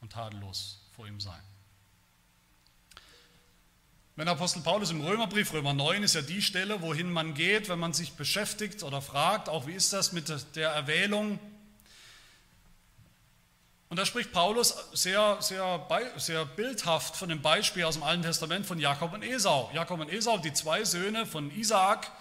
und 0.00 0.12
tadellos 0.12 0.88
vor 0.94 1.08
ihm 1.08 1.18
sein. 1.20 1.42
Wenn 4.16 4.28
Apostel 4.28 4.62
Paulus 4.62 4.92
im 4.92 5.00
Römerbrief, 5.00 5.52
Römer 5.52 5.72
9 5.72 6.04
ist 6.04 6.14
ja 6.14 6.22
die 6.22 6.40
Stelle, 6.40 6.82
wohin 6.82 7.10
man 7.10 7.34
geht, 7.34 7.68
wenn 7.68 7.80
man 7.80 7.92
sich 7.92 8.12
beschäftigt 8.12 8.84
oder 8.84 9.02
fragt, 9.02 9.48
auch 9.48 9.66
wie 9.66 9.72
ist 9.72 9.92
das 9.92 10.12
mit 10.12 10.32
der 10.54 10.70
Erwählung. 10.70 11.40
Und 13.88 13.98
da 13.98 14.06
spricht 14.06 14.30
Paulus 14.30 14.76
sehr, 14.92 15.38
sehr, 15.40 16.14
sehr 16.16 16.46
bildhaft 16.46 17.16
von 17.16 17.28
dem 17.28 17.42
Beispiel 17.42 17.82
aus 17.82 17.94
dem 17.94 18.04
Alten 18.04 18.22
Testament 18.22 18.66
von 18.66 18.78
Jakob 18.78 19.12
und 19.14 19.24
Esau. 19.24 19.68
Jakob 19.74 19.98
und 19.98 20.08
Esau, 20.08 20.38
die 20.38 20.52
zwei 20.52 20.84
Söhne 20.84 21.26
von 21.26 21.50
Isaak, 21.50 22.12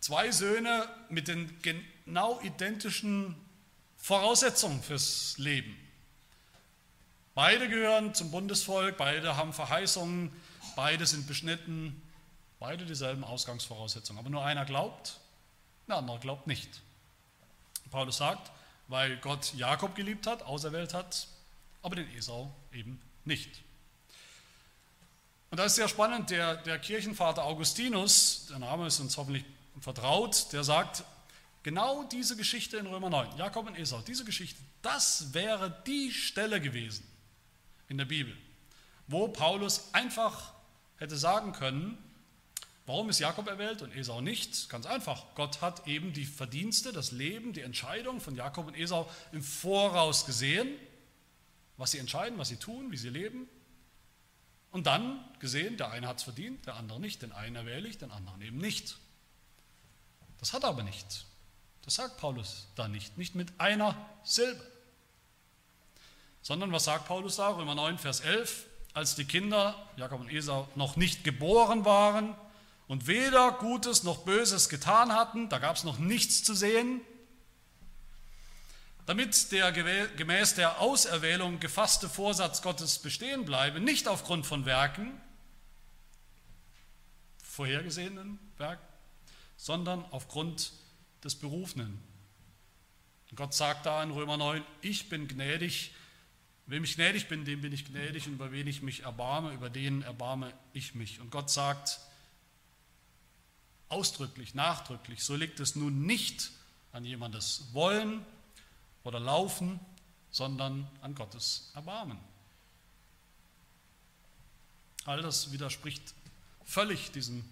zwei 0.00 0.30
Söhne 0.30 0.88
mit 1.10 1.28
den 1.28 1.54
genau 1.60 2.40
identischen 2.40 3.36
Voraussetzungen 3.98 4.82
fürs 4.82 5.36
Leben. 5.36 5.76
Beide 7.34 7.68
gehören 7.68 8.14
zum 8.14 8.30
Bundesvolk, 8.30 8.96
beide 8.96 9.36
haben 9.36 9.52
Verheißungen, 9.52 10.32
beide 10.78 11.06
sind 11.06 11.26
beschnitten, 11.26 12.00
beide 12.60 12.86
dieselben 12.86 13.24
Ausgangsvoraussetzungen. 13.24 14.20
Aber 14.20 14.30
nur 14.30 14.44
einer 14.44 14.64
glaubt, 14.64 15.18
der 15.88 15.96
andere 15.96 16.20
glaubt 16.20 16.46
nicht. 16.46 16.82
Paulus 17.90 18.18
sagt, 18.18 18.52
weil 18.86 19.16
Gott 19.16 19.54
Jakob 19.54 19.96
geliebt 19.96 20.28
hat, 20.28 20.44
auserwählt 20.44 20.94
hat, 20.94 21.26
aber 21.82 21.96
den 21.96 22.08
Esau 22.14 22.54
eben 22.72 23.02
nicht. 23.24 23.60
Und 25.50 25.58
da 25.58 25.64
ist 25.64 25.74
sehr 25.74 25.88
spannend, 25.88 26.30
der, 26.30 26.58
der 26.58 26.78
Kirchenvater 26.78 27.42
Augustinus, 27.42 28.46
der 28.48 28.60
Name 28.60 28.86
ist 28.86 29.00
uns 29.00 29.16
hoffentlich 29.16 29.44
vertraut, 29.80 30.52
der 30.52 30.62
sagt, 30.62 31.02
genau 31.64 32.04
diese 32.04 32.36
Geschichte 32.36 32.76
in 32.76 32.86
Römer 32.86 33.10
9, 33.10 33.36
Jakob 33.36 33.66
und 33.66 33.76
Esau, 33.76 34.00
diese 34.02 34.24
Geschichte, 34.24 34.60
das 34.82 35.34
wäre 35.34 35.82
die 35.88 36.12
Stelle 36.12 36.60
gewesen 36.60 37.04
in 37.88 37.98
der 37.98 38.04
Bibel, 38.04 38.36
wo 39.08 39.26
Paulus 39.26 39.92
einfach 39.92 40.56
hätte 40.98 41.16
sagen 41.16 41.52
können, 41.52 41.98
warum 42.86 43.08
ist 43.08 43.18
Jakob 43.18 43.48
erwählt 43.48 43.82
und 43.82 43.94
Esau 43.94 44.20
nicht? 44.20 44.68
Ganz 44.68 44.86
einfach, 44.86 45.34
Gott 45.34 45.60
hat 45.60 45.86
eben 45.86 46.12
die 46.12 46.24
Verdienste, 46.24 46.92
das 46.92 47.12
Leben, 47.12 47.52
die 47.52 47.62
Entscheidung 47.62 48.20
von 48.20 48.36
Jakob 48.36 48.66
und 48.66 48.74
Esau 48.74 49.10
im 49.32 49.42
Voraus 49.42 50.26
gesehen, 50.26 50.68
was 51.76 51.92
sie 51.92 51.98
entscheiden, 51.98 52.38
was 52.38 52.48
sie 52.48 52.56
tun, 52.56 52.90
wie 52.90 52.96
sie 52.96 53.10
leben. 53.10 53.48
Und 54.70 54.86
dann 54.86 55.24
gesehen, 55.38 55.76
der 55.76 55.90
eine 55.90 56.06
hat 56.06 56.18
es 56.18 56.24
verdient, 56.24 56.66
der 56.66 56.76
andere 56.76 57.00
nicht, 57.00 57.22
den 57.22 57.32
einen 57.32 57.56
erwähle 57.56 57.88
ich, 57.88 57.98
den 57.98 58.10
anderen 58.10 58.42
eben 58.42 58.58
nicht. 58.58 58.98
Das 60.38 60.52
hat 60.52 60.64
er 60.64 60.70
aber 60.70 60.82
nicht. 60.82 61.26
Das 61.82 61.94
sagt 61.94 62.18
Paulus 62.18 62.68
da 62.74 62.86
nicht, 62.86 63.16
nicht 63.16 63.34
mit 63.34 63.58
einer 63.58 63.96
Silbe. 64.22 64.62
Sondern 66.42 66.70
was 66.72 66.84
sagt 66.84 67.06
Paulus 67.06 67.36
da? 67.36 67.48
Römer 67.48 67.74
9, 67.74 67.98
Vers 67.98 68.20
11. 68.20 68.66
Als 68.94 69.14
die 69.14 69.24
Kinder, 69.24 69.74
Jakob 69.96 70.20
und 70.20 70.30
Esau, 70.30 70.68
noch 70.74 70.96
nicht 70.96 71.24
geboren 71.24 71.84
waren 71.84 72.34
und 72.88 73.06
weder 73.06 73.52
Gutes 73.52 74.02
noch 74.02 74.24
Böses 74.24 74.68
getan 74.68 75.12
hatten, 75.12 75.48
da 75.48 75.58
gab 75.58 75.76
es 75.76 75.84
noch 75.84 75.98
nichts 75.98 76.42
zu 76.42 76.54
sehen, 76.54 77.00
damit 79.06 79.52
der 79.52 79.72
gemäß 79.72 80.54
der 80.54 80.80
Auserwählung 80.80 81.60
gefasste 81.60 82.08
Vorsatz 82.08 82.60
Gottes 82.60 82.98
bestehen 82.98 83.44
bleibe, 83.44 83.80
nicht 83.80 84.06
aufgrund 84.06 84.46
von 84.46 84.66
Werken, 84.66 85.18
vorhergesehenen 87.42 88.38
Werken, 88.58 88.86
sondern 89.56 90.04
aufgrund 90.10 90.72
des 91.24 91.34
Berufenen. 91.34 92.02
Und 93.30 93.36
Gott 93.36 93.54
sagt 93.54 93.86
da 93.86 94.02
in 94.02 94.10
Römer 94.10 94.36
9, 94.36 94.64
ich 94.80 95.08
bin 95.08 95.26
gnädig, 95.26 95.92
wem 96.68 96.84
ich 96.84 96.96
gnädig 96.96 97.28
bin, 97.28 97.44
dem 97.44 97.62
bin 97.62 97.72
ich 97.72 97.86
gnädig 97.86 98.26
und 98.26 98.34
über 98.34 98.52
wen 98.52 98.66
ich 98.66 98.82
mich 98.82 99.02
erbarme, 99.02 99.52
über 99.52 99.70
den 99.70 100.02
erbarme 100.02 100.52
ich 100.74 100.94
mich. 100.94 101.18
Und 101.18 101.30
Gott 101.30 101.50
sagt 101.50 101.98
ausdrücklich, 103.88 104.54
nachdrücklich, 104.54 105.24
so 105.24 105.34
liegt 105.34 105.60
es 105.60 105.76
nun 105.76 106.04
nicht 106.04 106.50
an 106.92 107.04
jemandes 107.04 107.72
Wollen 107.72 108.24
oder 109.02 109.18
Laufen, 109.18 109.80
sondern 110.30 110.86
an 111.00 111.14
Gottes 111.14 111.70
Erbarmen. 111.74 112.18
All 115.06 115.22
das 115.22 115.52
widerspricht 115.52 116.14
völlig 116.64 117.10
diesem 117.12 117.42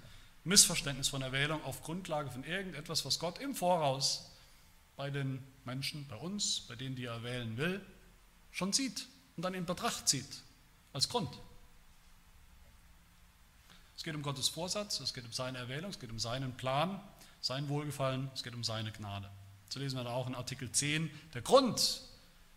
Missverständnis 0.44 1.08
von 1.08 1.22
Erwählung 1.22 1.64
auf 1.64 1.82
Grundlage 1.82 2.30
von 2.30 2.44
irgendetwas, 2.44 3.06
was 3.06 3.18
Gott 3.18 3.38
im 3.38 3.54
Voraus 3.54 4.30
bei 4.94 5.08
den 5.08 5.42
Menschen, 5.64 6.06
bei 6.06 6.16
uns, 6.16 6.60
bei 6.68 6.76
denen, 6.76 6.96
die 6.96 7.06
er 7.06 7.22
wählen 7.22 7.56
will, 7.56 7.80
schon 8.56 8.72
sieht 8.72 9.06
und 9.36 9.42
dann 9.42 9.52
in 9.52 9.66
Betracht 9.66 10.08
zieht 10.08 10.42
als 10.94 11.10
Grund. 11.10 11.28
Es 13.96 14.02
geht 14.02 14.14
um 14.14 14.22
Gottes 14.22 14.48
Vorsatz, 14.48 14.98
es 15.00 15.12
geht 15.12 15.26
um 15.26 15.32
seine 15.32 15.58
Erwählung, 15.58 15.90
es 15.90 15.98
geht 15.98 16.10
um 16.10 16.18
seinen 16.18 16.56
Plan, 16.56 17.00
sein 17.42 17.68
Wohlgefallen, 17.68 18.30
es 18.34 18.42
geht 18.42 18.54
um 18.54 18.64
seine 18.64 18.92
Gnade. 18.92 19.28
So 19.68 19.78
lesen 19.78 19.98
wir 19.98 20.04
da 20.04 20.10
auch 20.10 20.26
in 20.26 20.34
Artikel 20.34 20.72
10. 20.72 21.10
Der 21.34 21.42
Grund 21.42 22.00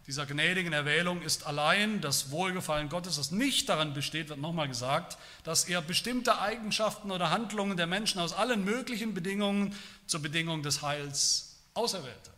dieser 0.07 0.25
gnädigen 0.25 0.71
Erwählung 0.71 1.21
ist 1.21 1.45
allein 1.45 1.99
das 1.99 2.31
Wohlgefallen 2.31 2.87
Gottes, 2.87 3.17
das 3.17 3.31
nicht 3.31 3.67
daran 3.67 3.93
besteht, 3.93 4.29
wird 4.29 4.39
nochmal 4.39 4.69
gesagt, 4.69 5.17
dass 5.43 5.65
er 5.65 5.81
bestimmte 5.81 6.39
Eigenschaften 6.39 7.11
oder 7.11 7.29
Handlungen 7.29 7.75
der 7.75 7.87
Menschen 7.87 8.21
aus 8.21 8.31
allen 8.31 8.63
möglichen 8.63 9.13
Bedingungen 9.13 9.75
zur 10.07 10.21
Bedingung 10.21 10.63
des 10.63 10.81
Heils 10.81 11.57
auserwählte, 11.73 12.31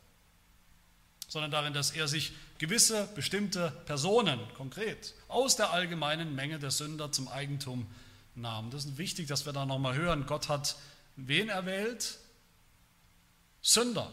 sondern 1.27 1.51
darin, 1.51 1.73
dass 1.73 1.91
er 1.91 2.07
sich 2.07 2.33
gewisse 2.61 3.07
bestimmte 3.15 3.71
Personen 3.87 4.39
konkret 4.53 5.15
aus 5.27 5.55
der 5.55 5.71
allgemeinen 5.71 6.35
Menge 6.35 6.59
der 6.59 6.69
Sünder 6.69 7.11
zum 7.11 7.27
Eigentum 7.27 7.87
nahm. 8.35 8.69
Das 8.69 8.85
ist 8.85 8.99
wichtig, 8.99 9.27
dass 9.27 9.47
wir 9.47 9.51
da 9.51 9.65
nochmal 9.65 9.95
hören. 9.95 10.27
Gott 10.27 10.47
hat 10.47 10.75
wen 11.15 11.49
erwählt? 11.49 12.19
Sünder 13.63 14.11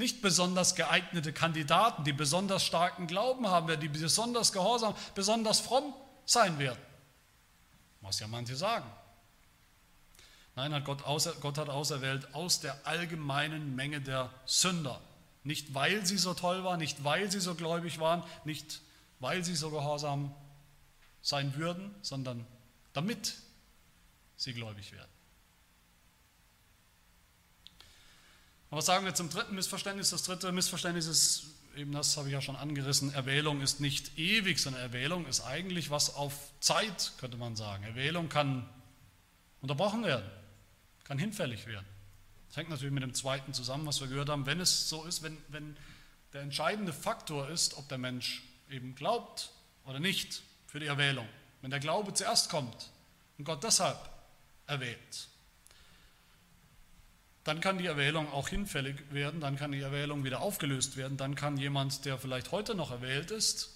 nicht 0.00 0.22
besonders 0.22 0.76
geeignete 0.76 1.30
Kandidaten, 1.34 2.04
die 2.04 2.14
besonders 2.14 2.64
starken 2.64 3.06
Glauben 3.06 3.46
haben 3.48 3.68
werden, 3.68 3.82
die 3.82 3.88
besonders 3.88 4.50
gehorsam, 4.50 4.94
besonders 5.14 5.60
fromm 5.60 5.92
sein 6.24 6.58
werden. 6.58 6.80
Muss 8.00 8.18
ja 8.18 8.26
manche 8.26 8.56
sagen. 8.56 8.90
Nein, 10.56 10.72
hat 10.72 10.86
Gott, 10.86 11.02
außer, 11.02 11.34
Gott 11.42 11.58
hat 11.58 11.68
auserwählt 11.68 12.34
aus 12.34 12.60
der 12.60 12.86
allgemeinen 12.86 13.76
Menge 13.76 14.00
der 14.00 14.30
Sünder. 14.46 15.02
Nicht 15.42 15.74
weil 15.74 16.04
sie 16.04 16.18
so 16.18 16.34
toll 16.34 16.64
waren, 16.64 16.78
nicht 16.78 17.02
weil 17.02 17.30
sie 17.30 17.40
so 17.40 17.54
gläubig 17.54 17.98
waren, 17.98 18.24
nicht 18.44 18.80
weil 19.20 19.44
sie 19.44 19.54
so 19.54 19.70
gehorsam 19.70 20.34
sein 21.22 21.54
würden, 21.56 21.94
sondern 22.02 22.46
damit 22.92 23.34
sie 24.36 24.52
gläubig 24.52 24.92
werden. 24.92 25.10
Und 28.70 28.78
was 28.78 28.86
sagen 28.86 29.04
wir 29.04 29.14
zum 29.14 29.30
dritten 29.30 29.54
Missverständnis? 29.54 30.10
Das 30.10 30.22
dritte 30.22 30.52
Missverständnis 30.52 31.06
ist, 31.06 31.46
eben 31.76 31.92
das 31.92 32.16
habe 32.16 32.28
ich 32.28 32.32
ja 32.32 32.40
schon 32.40 32.56
angerissen, 32.56 33.12
Erwählung 33.12 33.60
ist 33.60 33.80
nicht 33.80 34.16
ewig, 34.18 34.60
sondern 34.60 34.82
Erwählung 34.82 35.26
ist 35.26 35.40
eigentlich 35.40 35.90
was 35.90 36.14
auf 36.14 36.52
Zeit, 36.60 37.12
könnte 37.18 37.36
man 37.36 37.56
sagen. 37.56 37.82
Erwählung 37.84 38.28
kann 38.28 38.68
unterbrochen 39.60 40.04
werden, 40.04 40.30
kann 41.04 41.18
hinfällig 41.18 41.66
werden. 41.66 41.86
Das 42.50 42.56
hängt 42.56 42.68
natürlich 42.68 42.92
mit 42.92 43.04
dem 43.04 43.14
zweiten 43.14 43.54
zusammen, 43.54 43.86
was 43.86 44.00
wir 44.00 44.08
gehört 44.08 44.28
haben. 44.28 44.44
Wenn 44.44 44.58
es 44.58 44.88
so 44.88 45.04
ist, 45.04 45.22
wenn, 45.22 45.38
wenn 45.48 45.76
der 46.32 46.42
entscheidende 46.42 46.92
Faktor 46.92 47.48
ist, 47.48 47.76
ob 47.76 47.88
der 47.88 47.98
Mensch 47.98 48.42
eben 48.68 48.96
glaubt 48.96 49.52
oder 49.84 50.00
nicht 50.00 50.42
für 50.66 50.80
die 50.80 50.86
Erwählung. 50.86 51.28
Wenn 51.62 51.70
der 51.70 51.78
Glaube 51.78 52.12
zuerst 52.12 52.50
kommt 52.50 52.90
und 53.38 53.44
Gott 53.44 53.62
deshalb 53.62 53.98
erwählt, 54.66 55.28
dann 57.44 57.60
kann 57.60 57.78
die 57.78 57.86
Erwählung 57.86 58.30
auch 58.32 58.48
hinfällig 58.48 58.96
werden, 59.12 59.40
dann 59.40 59.56
kann 59.56 59.70
die 59.70 59.80
Erwählung 59.80 60.24
wieder 60.24 60.40
aufgelöst 60.40 60.96
werden, 60.96 61.16
dann 61.16 61.36
kann 61.36 61.56
jemand, 61.56 62.04
der 62.04 62.18
vielleicht 62.18 62.50
heute 62.50 62.74
noch 62.74 62.90
erwählt 62.90 63.30
ist, 63.30 63.70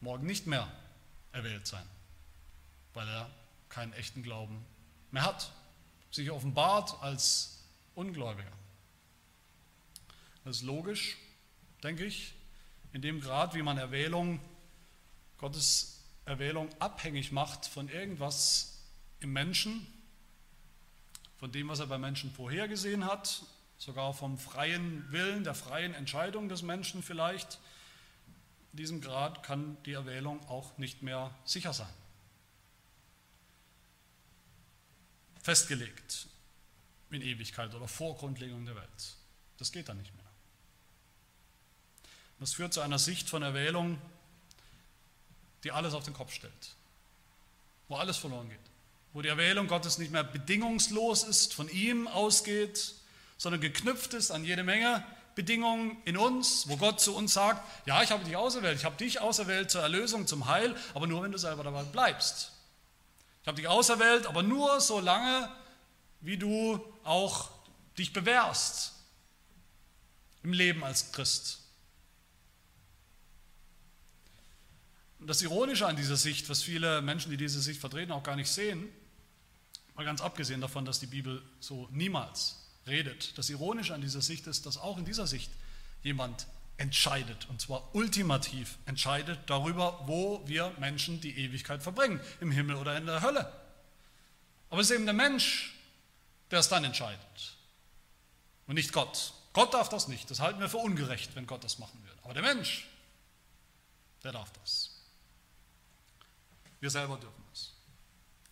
morgen 0.00 0.26
nicht 0.26 0.46
mehr 0.46 0.70
erwählt 1.32 1.66
sein, 1.66 1.86
weil 2.94 3.06
er 3.08 3.30
keinen 3.68 3.92
echten 3.92 4.22
Glauben 4.22 4.64
mehr 5.10 5.24
hat, 5.24 5.52
sich 6.10 6.30
offenbart 6.30 7.02
als 7.02 7.53
Ungläubiger. 7.94 8.52
Das 10.44 10.56
ist 10.56 10.62
logisch, 10.62 11.16
denke 11.82 12.04
ich, 12.04 12.34
in 12.92 13.02
dem 13.02 13.20
Grad, 13.20 13.54
wie 13.54 13.62
man 13.62 13.78
Erwählung, 13.78 14.40
Gottes 15.38 16.02
Erwählung 16.26 16.68
abhängig 16.80 17.32
macht 17.32 17.66
von 17.66 17.88
irgendwas 17.88 18.78
im 19.20 19.32
Menschen, 19.32 19.86
von 21.38 21.50
dem, 21.52 21.68
was 21.68 21.80
er 21.80 21.86
bei 21.86 21.98
Menschen 21.98 22.30
vorhergesehen 22.32 23.04
hat, 23.04 23.42
sogar 23.78 24.14
vom 24.14 24.38
freien 24.38 25.10
Willen, 25.10 25.44
der 25.44 25.54
freien 25.54 25.94
Entscheidung 25.94 26.48
des 26.48 26.62
Menschen 26.62 27.02
vielleicht. 27.02 27.58
In 28.72 28.78
diesem 28.78 29.00
Grad 29.00 29.42
kann 29.42 29.76
die 29.84 29.92
Erwählung 29.92 30.40
auch 30.48 30.78
nicht 30.78 31.02
mehr 31.02 31.34
sicher 31.44 31.72
sein. 31.72 31.92
Festgelegt 35.42 36.28
in 37.14 37.22
Ewigkeit 37.22 37.74
oder 37.74 37.88
vor 37.88 38.16
Grundlegung 38.16 38.66
der 38.66 38.76
Welt. 38.76 39.16
Das 39.58 39.72
geht 39.72 39.88
dann 39.88 39.98
nicht 39.98 40.14
mehr. 40.14 40.24
Das 42.40 42.54
führt 42.54 42.74
zu 42.74 42.80
einer 42.80 42.98
Sicht 42.98 43.28
von 43.28 43.42
Erwählung, 43.42 43.98
die 45.62 45.72
alles 45.72 45.94
auf 45.94 46.04
den 46.04 46.14
Kopf 46.14 46.32
stellt. 46.32 46.76
Wo 47.88 47.96
alles 47.96 48.16
verloren 48.16 48.48
geht, 48.48 48.58
wo 49.12 49.22
die 49.22 49.28
Erwählung 49.28 49.66
Gottes 49.66 49.98
nicht 49.98 50.12
mehr 50.12 50.24
bedingungslos 50.24 51.22
ist, 51.22 51.54
von 51.54 51.68
ihm 51.68 52.08
ausgeht, 52.08 52.94
sondern 53.38 53.60
geknüpft 53.60 54.14
ist 54.14 54.30
an 54.30 54.44
jede 54.44 54.62
Menge 54.62 55.04
Bedingungen 55.34 55.96
in 56.04 56.16
uns, 56.16 56.68
wo 56.68 56.76
Gott 56.76 57.00
zu 57.00 57.14
uns 57.14 57.34
sagt, 57.34 57.60
ja, 57.86 58.02
ich 58.02 58.10
habe 58.10 58.24
dich 58.24 58.36
auserwählt, 58.36 58.78
ich 58.78 58.84
habe 58.84 58.96
dich 58.96 59.20
auserwählt 59.20 59.70
zur 59.70 59.82
Erlösung, 59.82 60.26
zum 60.26 60.46
Heil, 60.46 60.76
aber 60.94 61.06
nur 61.06 61.22
wenn 61.22 61.32
du 61.32 61.38
selber 61.38 61.64
dabei 61.64 61.82
bleibst. 61.82 62.52
Ich 63.42 63.48
habe 63.48 63.56
dich 63.56 63.68
auserwählt, 63.68 64.26
aber 64.26 64.42
nur 64.42 64.80
so 64.80 65.00
lange, 65.00 65.50
wie 66.24 66.38
du 66.38 66.82
auch 67.04 67.50
dich 67.98 68.12
bewährst 68.12 68.94
im 70.42 70.52
Leben 70.52 70.82
als 70.82 71.12
Christ. 71.12 71.60
Und 75.20 75.28
das 75.28 75.42
Ironische 75.42 75.86
an 75.86 75.96
dieser 75.96 76.16
Sicht, 76.16 76.48
was 76.48 76.62
viele 76.62 77.02
Menschen, 77.02 77.30
die 77.30 77.36
diese 77.36 77.60
Sicht 77.60 77.80
vertreten, 77.80 78.12
auch 78.12 78.22
gar 78.22 78.36
nicht 78.36 78.50
sehen, 78.50 78.88
mal 79.94 80.04
ganz 80.04 80.20
abgesehen 80.20 80.60
davon, 80.60 80.84
dass 80.84 80.98
die 80.98 81.06
Bibel 81.06 81.42
so 81.60 81.88
niemals 81.92 82.56
redet. 82.86 83.36
Das 83.38 83.48
Ironische 83.50 83.94
an 83.94 84.00
dieser 84.00 84.20
Sicht 84.20 84.46
ist, 84.46 84.66
dass 84.66 84.76
auch 84.76 84.98
in 84.98 85.04
dieser 85.04 85.26
Sicht 85.26 85.50
jemand 86.02 86.46
entscheidet, 86.76 87.48
und 87.48 87.60
zwar 87.60 87.94
ultimativ 87.94 88.78
entscheidet 88.86 89.38
darüber, 89.46 90.02
wo 90.06 90.42
wir 90.46 90.74
Menschen 90.78 91.20
die 91.20 91.38
Ewigkeit 91.38 91.82
verbringen, 91.82 92.20
im 92.40 92.50
Himmel 92.50 92.76
oder 92.76 92.96
in 92.96 93.06
der 93.06 93.22
Hölle. 93.22 93.52
Aber 94.70 94.80
es 94.80 94.90
ist 94.90 94.96
eben 94.96 95.04
der 95.04 95.14
Mensch, 95.14 95.73
der 96.54 96.60
es 96.60 96.68
dann 96.68 96.84
entscheidet 96.84 97.56
und 98.66 98.76
nicht 98.76 98.92
Gott. 98.92 99.34
Gott 99.52 99.74
darf 99.74 99.88
das 99.88 100.08
nicht, 100.08 100.30
das 100.30 100.40
halten 100.40 100.60
wir 100.60 100.68
für 100.68 100.78
ungerecht, 100.78 101.34
wenn 101.34 101.46
Gott 101.46 101.64
das 101.64 101.78
machen 101.78 102.00
würde. 102.04 102.18
Aber 102.22 102.32
der 102.32 102.42
Mensch, 102.42 102.86
der 104.22 104.32
darf 104.32 104.52
das. 104.62 104.90
Wir 106.80 106.90
selber 106.90 107.16
dürfen 107.16 107.44
es. 107.52 107.72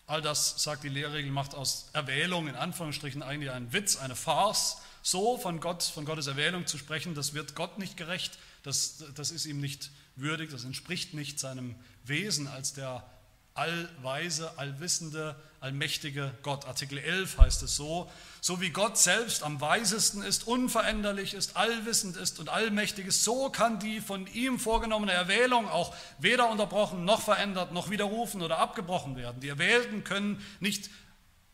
All 0.07 0.21
das, 0.21 0.63
sagt 0.63 0.83
die 0.83 0.89
Lehrregel, 0.89 1.31
macht 1.31 1.55
aus 1.55 1.91
Erwählung 1.93 2.49
in 2.49 2.57
Anführungsstrichen 2.57 3.23
eigentlich 3.23 3.53
einen 3.53 3.73
Witz, 3.73 3.97
eine 3.97 4.17
Farce. 4.17 4.79
So 5.03 5.39
von 5.39 5.61
Gott, 5.61 5.83
von 5.83 6.05
Gottes 6.05 6.27
Erwählung 6.27 6.67
zu 6.67 6.79
sprechen, 6.79 7.15
das 7.15 7.35
wird 7.35 7.55
Gott 7.55 7.79
nicht 7.79 7.97
gerecht, 7.97 8.39
das, 8.63 9.05
das 9.15 9.31
ist 9.31 9.47
ihm 9.47 9.61
nicht 9.61 9.91
würdig, 10.17 10.51
das 10.51 10.65
entspricht 10.65 11.15
nicht 11.15 11.41
seinem 11.41 11.77
Wesen 12.05 12.47
als 12.47 12.73
der 12.73 13.09
allweise, 13.55 14.59
allwissende, 14.59 15.37
allmächtige 15.61 16.33
Gott. 16.43 16.65
Artikel 16.65 16.99
11 16.99 17.39
heißt 17.39 17.63
es 17.63 17.77
so, 17.77 18.11
so 18.41 18.61
wie 18.61 18.71
Gott 18.71 18.99
selbst 18.99 19.43
am 19.43 19.61
weisesten 19.61 20.23
ist, 20.23 20.47
unveränderlich 20.47 21.35
ist, 21.35 21.57
allwissend 21.57 22.17
ist 22.17 22.39
und 22.39 22.49
allmächtig 22.49 23.07
ist, 23.07 23.25
so 23.25 23.51
kann 23.51 23.79
die 23.79 24.01
von 24.01 24.27
ihm 24.29 24.59
vorgenommene 24.59 25.13
Erwählung 25.13 25.69
auch 25.69 25.95
weder 26.19 26.51
unterbrochen 26.51 27.05
noch 27.05 27.23
verändert 27.23 27.73
noch 27.73 27.91
widerrufen 27.91 28.43
oder 28.43 28.59
abgebrochen 28.59 29.17
werden. 29.17 29.41
Die 29.41 29.49
Erwählten 29.49 30.03
können 30.03 30.45
nicht 30.61 30.91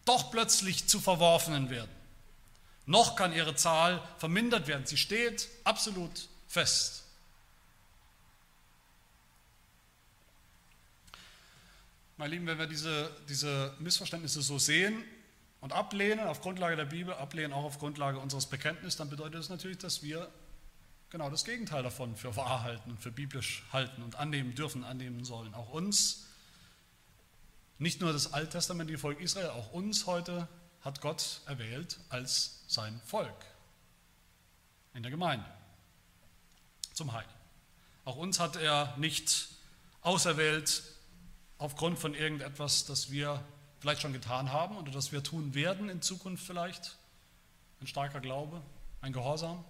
doch 0.04 0.30
plötzlich 0.30 0.87
zu 0.88 1.00
Verworfenen 1.00 1.68
werden. 1.68 1.90
Noch 2.87 3.16
kann 3.16 3.34
ihre 3.34 3.54
Zahl 3.54 4.02
vermindert 4.16 4.66
werden. 4.66 4.87
Sie 4.87 4.96
steht 4.96 5.48
absolut 5.64 6.28
fest. 6.46 7.04
Meine 12.18 12.35
Lieben, 12.35 12.48
wenn 12.48 12.59
wir 12.59 12.66
diese, 12.66 13.16
diese 13.28 13.72
Missverständnisse 13.78 14.42
so 14.42 14.59
sehen 14.59 15.04
und 15.61 15.72
ablehnen 15.72 16.26
auf 16.26 16.40
Grundlage 16.40 16.74
der 16.74 16.85
Bibel, 16.85 17.14
ablehnen 17.14 17.52
auch 17.52 17.62
auf 17.62 17.78
Grundlage 17.78 18.18
unseres 18.18 18.46
Bekenntnisses, 18.46 18.96
dann 18.96 19.09
bedeutet 19.09 19.37
das 19.37 19.50
natürlich, 19.50 19.78
dass 19.78 20.02
wir 20.02 20.28
genau 21.11 21.31
das 21.31 21.44
Gegenteil 21.44 21.85
davon 21.85 22.16
für 22.16 22.35
wahr 22.35 22.64
halten 22.64 22.90
und 22.90 23.00
für 23.00 23.12
biblisch 23.12 23.62
halten 23.72 24.02
und 24.02 24.16
annehmen 24.16 24.57
dürfen, 24.57 24.83
annehmen 24.83 25.24
sollen. 25.24 25.54
Auch 25.54 25.70
uns, 25.70 26.26
nicht 27.78 28.00
nur 28.00 28.12
das 28.12 28.33
alttestamentliche 28.33 28.98
Volk 28.98 29.20
Israel, 29.20 29.50
auch 29.50 29.72
uns 29.72 30.07
heute 30.07 30.48
hat 30.81 31.00
Gott 31.00 31.42
erwählt 31.46 32.00
als 32.09 32.64
sein 32.66 33.00
Volk 33.04 33.46
in 34.92 35.04
der 35.04 35.12
Gemeinde 35.12 35.46
zum 36.94 37.12
Heil. 37.12 37.28
Auch 38.04 38.16
uns 38.16 38.40
hat 38.40 38.57
er 38.57 38.96
nicht 38.96 39.50
auserwählt 40.00 40.83
aufgrund 41.59 41.99
von 41.99 42.14
irgendetwas, 42.14 42.87
das 42.87 43.11
wir 43.11 43.42
vielleicht 43.81 44.01
schon 44.01 44.12
getan 44.12 44.53
haben 44.53 44.77
oder 44.77 44.90
das 44.90 45.12
wir 45.12 45.23
tun 45.23 45.55
werden 45.55 45.88
in 45.88 46.03
Zukunft 46.03 46.44
vielleicht. 46.44 46.97
Ein 47.81 47.87
starker 47.87 48.21
Glaube, 48.21 48.61
ein 49.01 49.12
Gehorsam. 49.12 49.64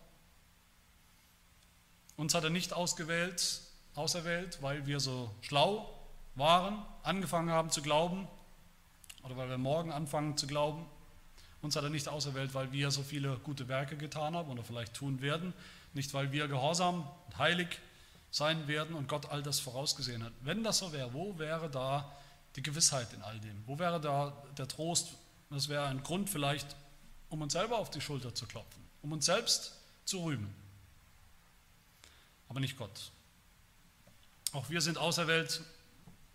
Uns 2.17 2.35
hat 2.35 2.45
er 2.45 2.51
nicht 2.51 2.73
ausgewählt, 2.73 3.61
auserwählt, 3.95 4.63
weil 4.63 4.87
wir 4.87 5.01
so 5.01 5.31
schlau 5.41 5.95
waren, 6.35 6.83
angefangen 7.03 7.51
haben 7.51 7.71
zu 7.71 7.83
glauben 7.83 8.27
oder 9.23 9.37
weil 9.37 9.49
wir 9.49 9.59
morgen 9.59 9.93
anfangen 9.93 10.37
zu 10.37 10.47
glauben. 10.47 10.87
Uns 11.61 11.75
hat 11.75 11.85
er 11.85 11.91
nicht 11.91 12.09
auserwählt, 12.09 12.55
weil 12.55 12.73
wir 12.73 12.91
so 12.91 13.03
viele 13.03 13.37
gute 13.39 13.69
Werke 13.69 13.97
getan 13.97 14.37
haben 14.37 14.51
oder 14.51 14.63
vielleicht 14.63 14.95
tun 14.95 15.21
werden, 15.21 15.53
nicht 15.93 16.15
weil 16.15 16.33
wir 16.33 16.49
gehorsam 16.49 17.09
und 17.27 17.39
heilig 17.39 17.81
sein 18.31 18.69
werden 18.69 18.95
und 18.95 19.09
Gott 19.09 19.27
all 19.27 19.43
das 19.43 19.61
vorausgesehen 19.61 20.23
hat. 20.23 20.33
Wenn 20.41 20.63
das 20.63 20.79
so 20.79 20.93
wäre, 20.93 21.13
wo 21.13 21.39
wäre 21.39 21.71
da 21.71 22.17
die 22.57 22.63
Gewissheit 22.63 23.13
in 23.13 23.23
all 23.23 23.39
dem? 23.41 23.63
Wo 23.67 23.79
wäre 23.79 24.01
da 24.01 24.33
der 24.57 24.69
Trost? 24.69 25.09
Das 25.51 25.69
wäre 25.69 25.87
ein 25.87 26.03
Grund 26.03 26.29
vielleicht, 26.29 26.77
um 27.31 27.41
uns 27.41 27.53
selber 27.53 27.79
auf 27.79 27.91
die 27.91 28.01
Schulter 28.01 28.35
zu 28.35 28.47
klopfen, 28.47 28.83
um 29.03 29.13
uns 29.13 29.27
selbst 29.27 29.73
zu 30.05 30.25
rühmen. 30.25 30.55
Aber 32.49 32.61
nicht 32.61 32.77
Gott. 32.77 33.11
Auch 34.53 34.71
wir 34.71 34.81
sind 34.81 34.99
auserwählt 34.99 35.63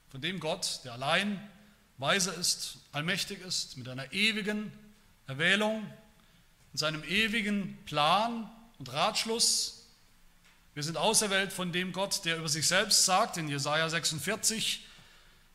von 0.09 0.21
dem 0.21 0.39
Gott, 0.39 0.81
der 0.83 0.93
allein 0.93 1.41
weise 1.97 2.31
ist, 2.31 2.77
allmächtig 2.91 3.41
ist, 3.41 3.77
mit 3.77 3.87
einer 3.87 4.11
ewigen 4.13 4.71
Erwählung, 5.27 5.85
in 6.71 6.77
seinem 6.77 7.03
ewigen 7.03 7.77
Plan 7.85 8.49
und 8.77 8.91
Ratschluss 8.91 9.82
wir 10.73 10.83
sind 10.83 10.97
auserwählt 10.97 11.53
von 11.53 11.71
dem 11.71 11.91
Gott, 11.93 12.25
der 12.25 12.37
über 12.37 12.49
sich 12.49 12.67
selbst 12.67 13.05
sagt 13.05 13.37
in 13.37 13.47
Jesaja 13.47 13.89
46, 13.89 14.85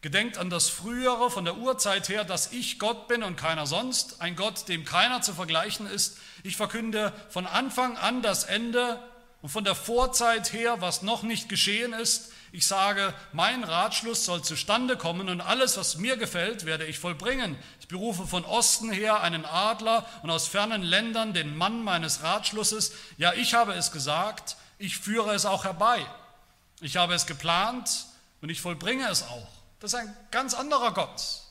Gedenkt 0.01 0.39
an 0.39 0.49
das 0.49 0.69
Frühere 0.69 1.29
von 1.29 1.45
der 1.45 1.57
Urzeit 1.57 2.09
her, 2.09 2.23
dass 2.23 2.53
ich 2.53 2.79
Gott 2.79 3.09
bin 3.09 3.25
und 3.25 3.35
keiner 3.35 3.67
sonst, 3.67 4.21
ein 4.21 4.37
Gott, 4.37 4.69
dem 4.69 4.85
keiner 4.85 5.23
zu 5.23 5.35
vergleichen 5.35 5.89
ist. 5.89 6.19
Ich 6.45 6.57
verkünde 6.57 7.13
von 7.31 7.49
Anfang 7.49 7.97
an 7.97 8.23
das 8.23 8.45
Ende 8.45 9.03
und 9.43 9.49
von 9.49 9.65
der 9.65 9.75
Vorzeit 9.75 10.53
her, 10.53 10.77
was 10.81 11.03
noch 11.03 11.25
nicht 11.25 11.49
geschehen 11.49 11.93
ist. 11.93 12.31
Ich 12.53 12.65
sage, 12.65 13.13
mein 13.33 13.65
Ratschluss 13.65 14.25
soll 14.25 14.43
zustande 14.43 14.97
kommen 14.97 15.29
und 15.29 15.41
alles, 15.41 15.77
was 15.77 15.97
mir 15.97 16.17
gefällt, 16.17 16.65
werde 16.65 16.87
ich 16.87 17.01
vollbringen. 17.01 17.59
Ich 17.81 17.89
berufe 17.89 18.25
von 18.25 18.45
Osten 18.45 18.93
her 18.93 19.21
einen 19.21 19.45
Adler 19.45 20.07
und 20.23 20.31
aus 20.31 20.47
fernen 20.47 20.83
Ländern 20.83 21.35
den 21.35 21.57
Mann 21.57 21.83
meines 21.83 22.23
Ratschlusses. 22.23 22.93
Ja, 23.17 23.33
ich 23.33 23.55
habe 23.55 23.75
es 23.75 23.91
gesagt 23.91 24.57
ich 24.79 24.99
führe 24.99 25.35
es 25.35 25.45
auch 25.45 25.65
herbei. 25.65 26.05
Ich 26.81 26.97
habe 26.97 27.15
es 27.15 27.27
geplant 27.27 28.07
und 28.41 28.49
ich 28.49 28.61
vollbringe 28.61 29.09
es 29.09 29.23
auch. 29.23 29.49
Das 29.81 29.93
ist 29.93 29.99
ein 29.99 30.17
ganz 30.31 30.55
anderer 30.55 30.93
Gott 30.95 31.43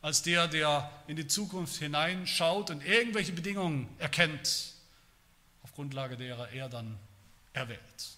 als 0.00 0.22
der, 0.22 0.48
der 0.48 0.90
in 1.06 1.16
die 1.16 1.26
Zukunft 1.26 1.76
hineinschaut 1.76 2.70
und 2.70 2.84
irgendwelche 2.84 3.32
Bedingungen 3.32 3.88
erkennt, 3.98 4.74
auf 5.62 5.74
Grundlage 5.74 6.16
derer 6.16 6.50
er 6.50 6.68
dann 6.68 6.98
erwählt. 7.52 8.16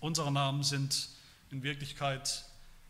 Unsere 0.00 0.32
Namen 0.32 0.62
sind 0.62 1.08
in 1.50 1.62
Wirklichkeit 1.62 2.44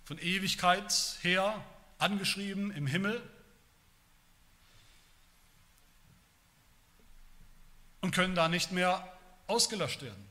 von 0.05 0.19
Ewigkeit 0.19 1.19
her 1.23 1.63
angeschrieben 1.99 2.71
im 2.71 2.87
Himmel 2.87 3.21
und 8.01 8.15
können 8.15 8.35
da 8.35 8.49
nicht 8.49 8.73
mehr 8.73 9.11
ausgelöscht 9.47 10.03
werden. 10.03 10.25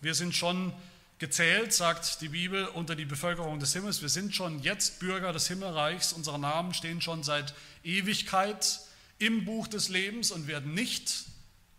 Wir 0.00 0.14
sind 0.14 0.34
schon 0.34 0.72
gezählt, 1.18 1.72
sagt 1.72 2.20
die 2.20 2.28
Bibel, 2.28 2.66
unter 2.66 2.94
die 2.94 3.04
Bevölkerung 3.04 3.58
des 3.58 3.72
Himmels. 3.72 4.02
Wir 4.02 4.08
sind 4.08 4.34
schon 4.34 4.62
jetzt 4.62 4.98
Bürger 4.98 5.32
des 5.32 5.48
Himmelreichs. 5.48 6.12
Unsere 6.12 6.38
Namen 6.38 6.74
stehen 6.74 7.00
schon 7.00 7.22
seit 7.22 7.54
Ewigkeit 7.82 8.80
im 9.18 9.44
Buch 9.44 9.66
des 9.66 9.88
Lebens 9.88 10.30
und 10.30 10.46
werden 10.46 10.74
nicht 10.74 11.24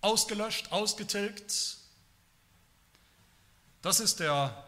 ausgelöscht, 0.01 0.71
ausgetilgt. 0.71 1.77
Das 3.81 3.99
ist 3.99 4.19
der 4.19 4.63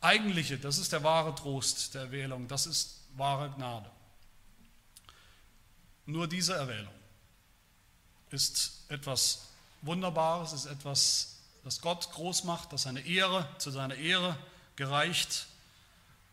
eigentliche, 0.00 0.58
das 0.58 0.78
ist 0.78 0.92
der 0.92 1.02
wahre 1.02 1.34
Trost 1.34 1.94
der 1.94 2.02
Erwählung, 2.02 2.48
das 2.48 2.66
ist 2.66 3.00
wahre 3.16 3.50
Gnade. 3.50 3.90
Nur 6.06 6.26
diese 6.26 6.54
Erwählung 6.54 6.92
ist 8.30 8.84
etwas 8.88 9.48
Wunderbares, 9.86 10.52
ist 10.52 10.66
etwas, 10.66 11.36
das 11.62 11.80
Gott 11.80 12.10
groß 12.12 12.44
macht, 12.44 12.72
das 12.72 12.82
seine 12.82 13.00
Ehre 13.00 13.48
zu 13.58 13.70
seiner 13.70 13.94
Ehre 13.94 14.36
gereicht. 14.76 15.46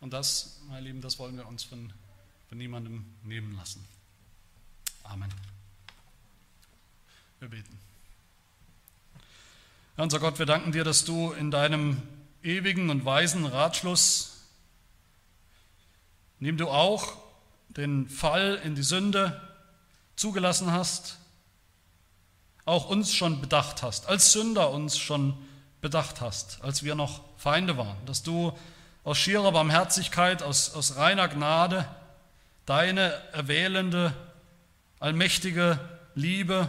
Und 0.00 0.12
das, 0.12 0.60
meine 0.68 0.86
Lieben, 0.86 1.00
das 1.00 1.18
wollen 1.18 1.36
wir 1.36 1.46
uns 1.46 1.64
von, 1.64 1.92
von 2.48 2.58
niemandem 2.58 3.04
nehmen 3.22 3.56
lassen. 3.56 3.86
Amen. 5.04 5.32
Wir 7.40 7.48
beten. 7.48 7.78
Herr 9.96 10.04
unser 10.04 10.20
Gott, 10.20 10.38
wir 10.38 10.46
danken 10.46 10.72
dir, 10.72 10.84
dass 10.84 11.04
du 11.04 11.32
in 11.32 11.50
deinem 11.50 12.02
ewigen 12.42 12.90
und 12.90 13.04
weisen 13.04 13.46
Ratschluss 13.46 14.32
indem 16.42 16.56
du 16.56 16.68
auch 16.68 17.12
den 17.68 18.08
Fall 18.08 18.60
in 18.64 18.74
die 18.74 18.82
Sünde 18.82 19.40
zugelassen 20.16 20.72
hast, 20.72 21.18
auch 22.64 22.88
uns 22.88 23.12
schon 23.12 23.40
bedacht 23.40 23.82
hast, 23.82 24.08
als 24.08 24.32
Sünder 24.32 24.70
uns 24.70 24.98
schon 24.98 25.34
bedacht 25.80 26.20
hast, 26.20 26.62
als 26.62 26.82
wir 26.82 26.94
noch 26.94 27.20
Feinde 27.36 27.76
waren, 27.76 27.96
dass 28.06 28.22
du 28.22 28.52
aus 29.04 29.18
schierer 29.18 29.50
Barmherzigkeit, 29.50 30.42
aus, 30.42 30.74
aus 30.74 30.96
reiner 30.96 31.28
Gnade 31.28 31.88
deine 32.66 33.12
erwählende, 33.32 34.14
allmächtige 35.00 35.78
Liebe 36.14 36.68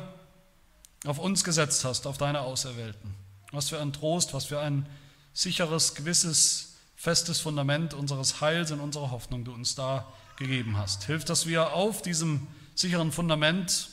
auf 1.05 1.19
uns 1.19 1.43
gesetzt 1.43 1.85
hast, 1.85 2.07
auf 2.07 2.17
deine 2.17 2.41
Auserwählten. 2.41 3.13
Was 3.51 3.69
für 3.69 3.79
ein 3.79 3.93
Trost, 3.93 4.33
was 4.33 4.45
für 4.45 4.59
ein 4.59 4.87
sicheres, 5.33 5.93
gewisses, 5.93 6.77
festes 6.95 7.39
Fundament 7.39 7.93
unseres 7.93 8.41
Heils 8.41 8.71
und 8.71 8.79
unserer 8.79 9.11
Hoffnung 9.11 9.43
du 9.43 9.53
uns 9.53 9.75
da 9.75 10.11
gegeben 10.37 10.77
hast. 10.77 11.03
Hilf, 11.03 11.25
dass 11.25 11.45
wir 11.45 11.73
auf 11.73 12.01
diesem 12.01 12.47
sicheren 12.73 13.11
Fundament 13.11 13.89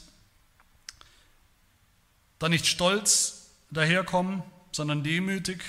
da 2.41 2.49
nicht 2.49 2.67
stolz 2.67 3.51
daherkommen, 3.71 4.43
sondern 4.73 5.05
demütig, 5.05 5.63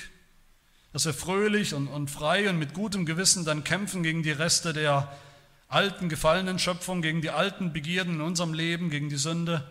dass 0.94 1.06
wir 1.06 1.14
fröhlich 1.14 1.76
und, 1.76 1.88
und 1.88 2.10
frei 2.10 2.50
und 2.50 2.58
mit 2.58 2.74
gutem 2.74 3.06
Gewissen 3.06 3.46
dann 3.46 3.64
kämpfen 3.64 4.02
gegen 4.02 4.24
die 4.24 4.32
Reste 4.32 4.74
der 4.74 5.16
alten, 5.68 6.10
gefallenen 6.10 6.60
Schöpfung, 6.60 7.02
gegen 7.02 7.22
die 7.22 7.30
alten 7.30 7.72
Begierden 7.72 8.16
in 8.16 8.22
unserem 8.22 8.54
Leben, 8.54 8.90
gegen 8.90 9.10
die 9.10 9.18
Sünde, 9.18 9.70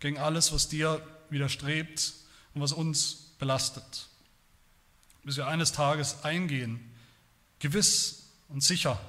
gegen 0.00 0.18
alles, 0.18 0.52
was 0.52 0.68
dir 0.68 1.04
widerstrebt 1.30 2.12
und 2.54 2.60
was 2.60 2.72
uns 2.72 3.32
belastet. 3.38 4.06
Bis 5.22 5.36
wir 5.36 5.48
eines 5.48 5.72
Tages 5.72 6.24
eingehen, 6.24 6.78
gewiss 7.58 8.28
und 8.48 8.62
sicher 8.62 9.00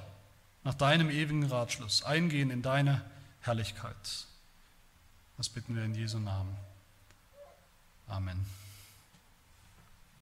nach 0.63 0.73
deinem 0.73 1.09
ewigen 1.09 1.43
Ratschluss, 1.43 2.03
eingehen 2.03 2.49
in 2.49 2.61
deine 2.61 3.03
Herrlichkeit. 3.41 4.25
Das 5.38 5.49
bitten 5.49 5.75
wir 5.75 5.83
in 5.83 5.95
Jesu 5.95 6.17
Namen. 6.19 6.64
Amen. 8.09 8.54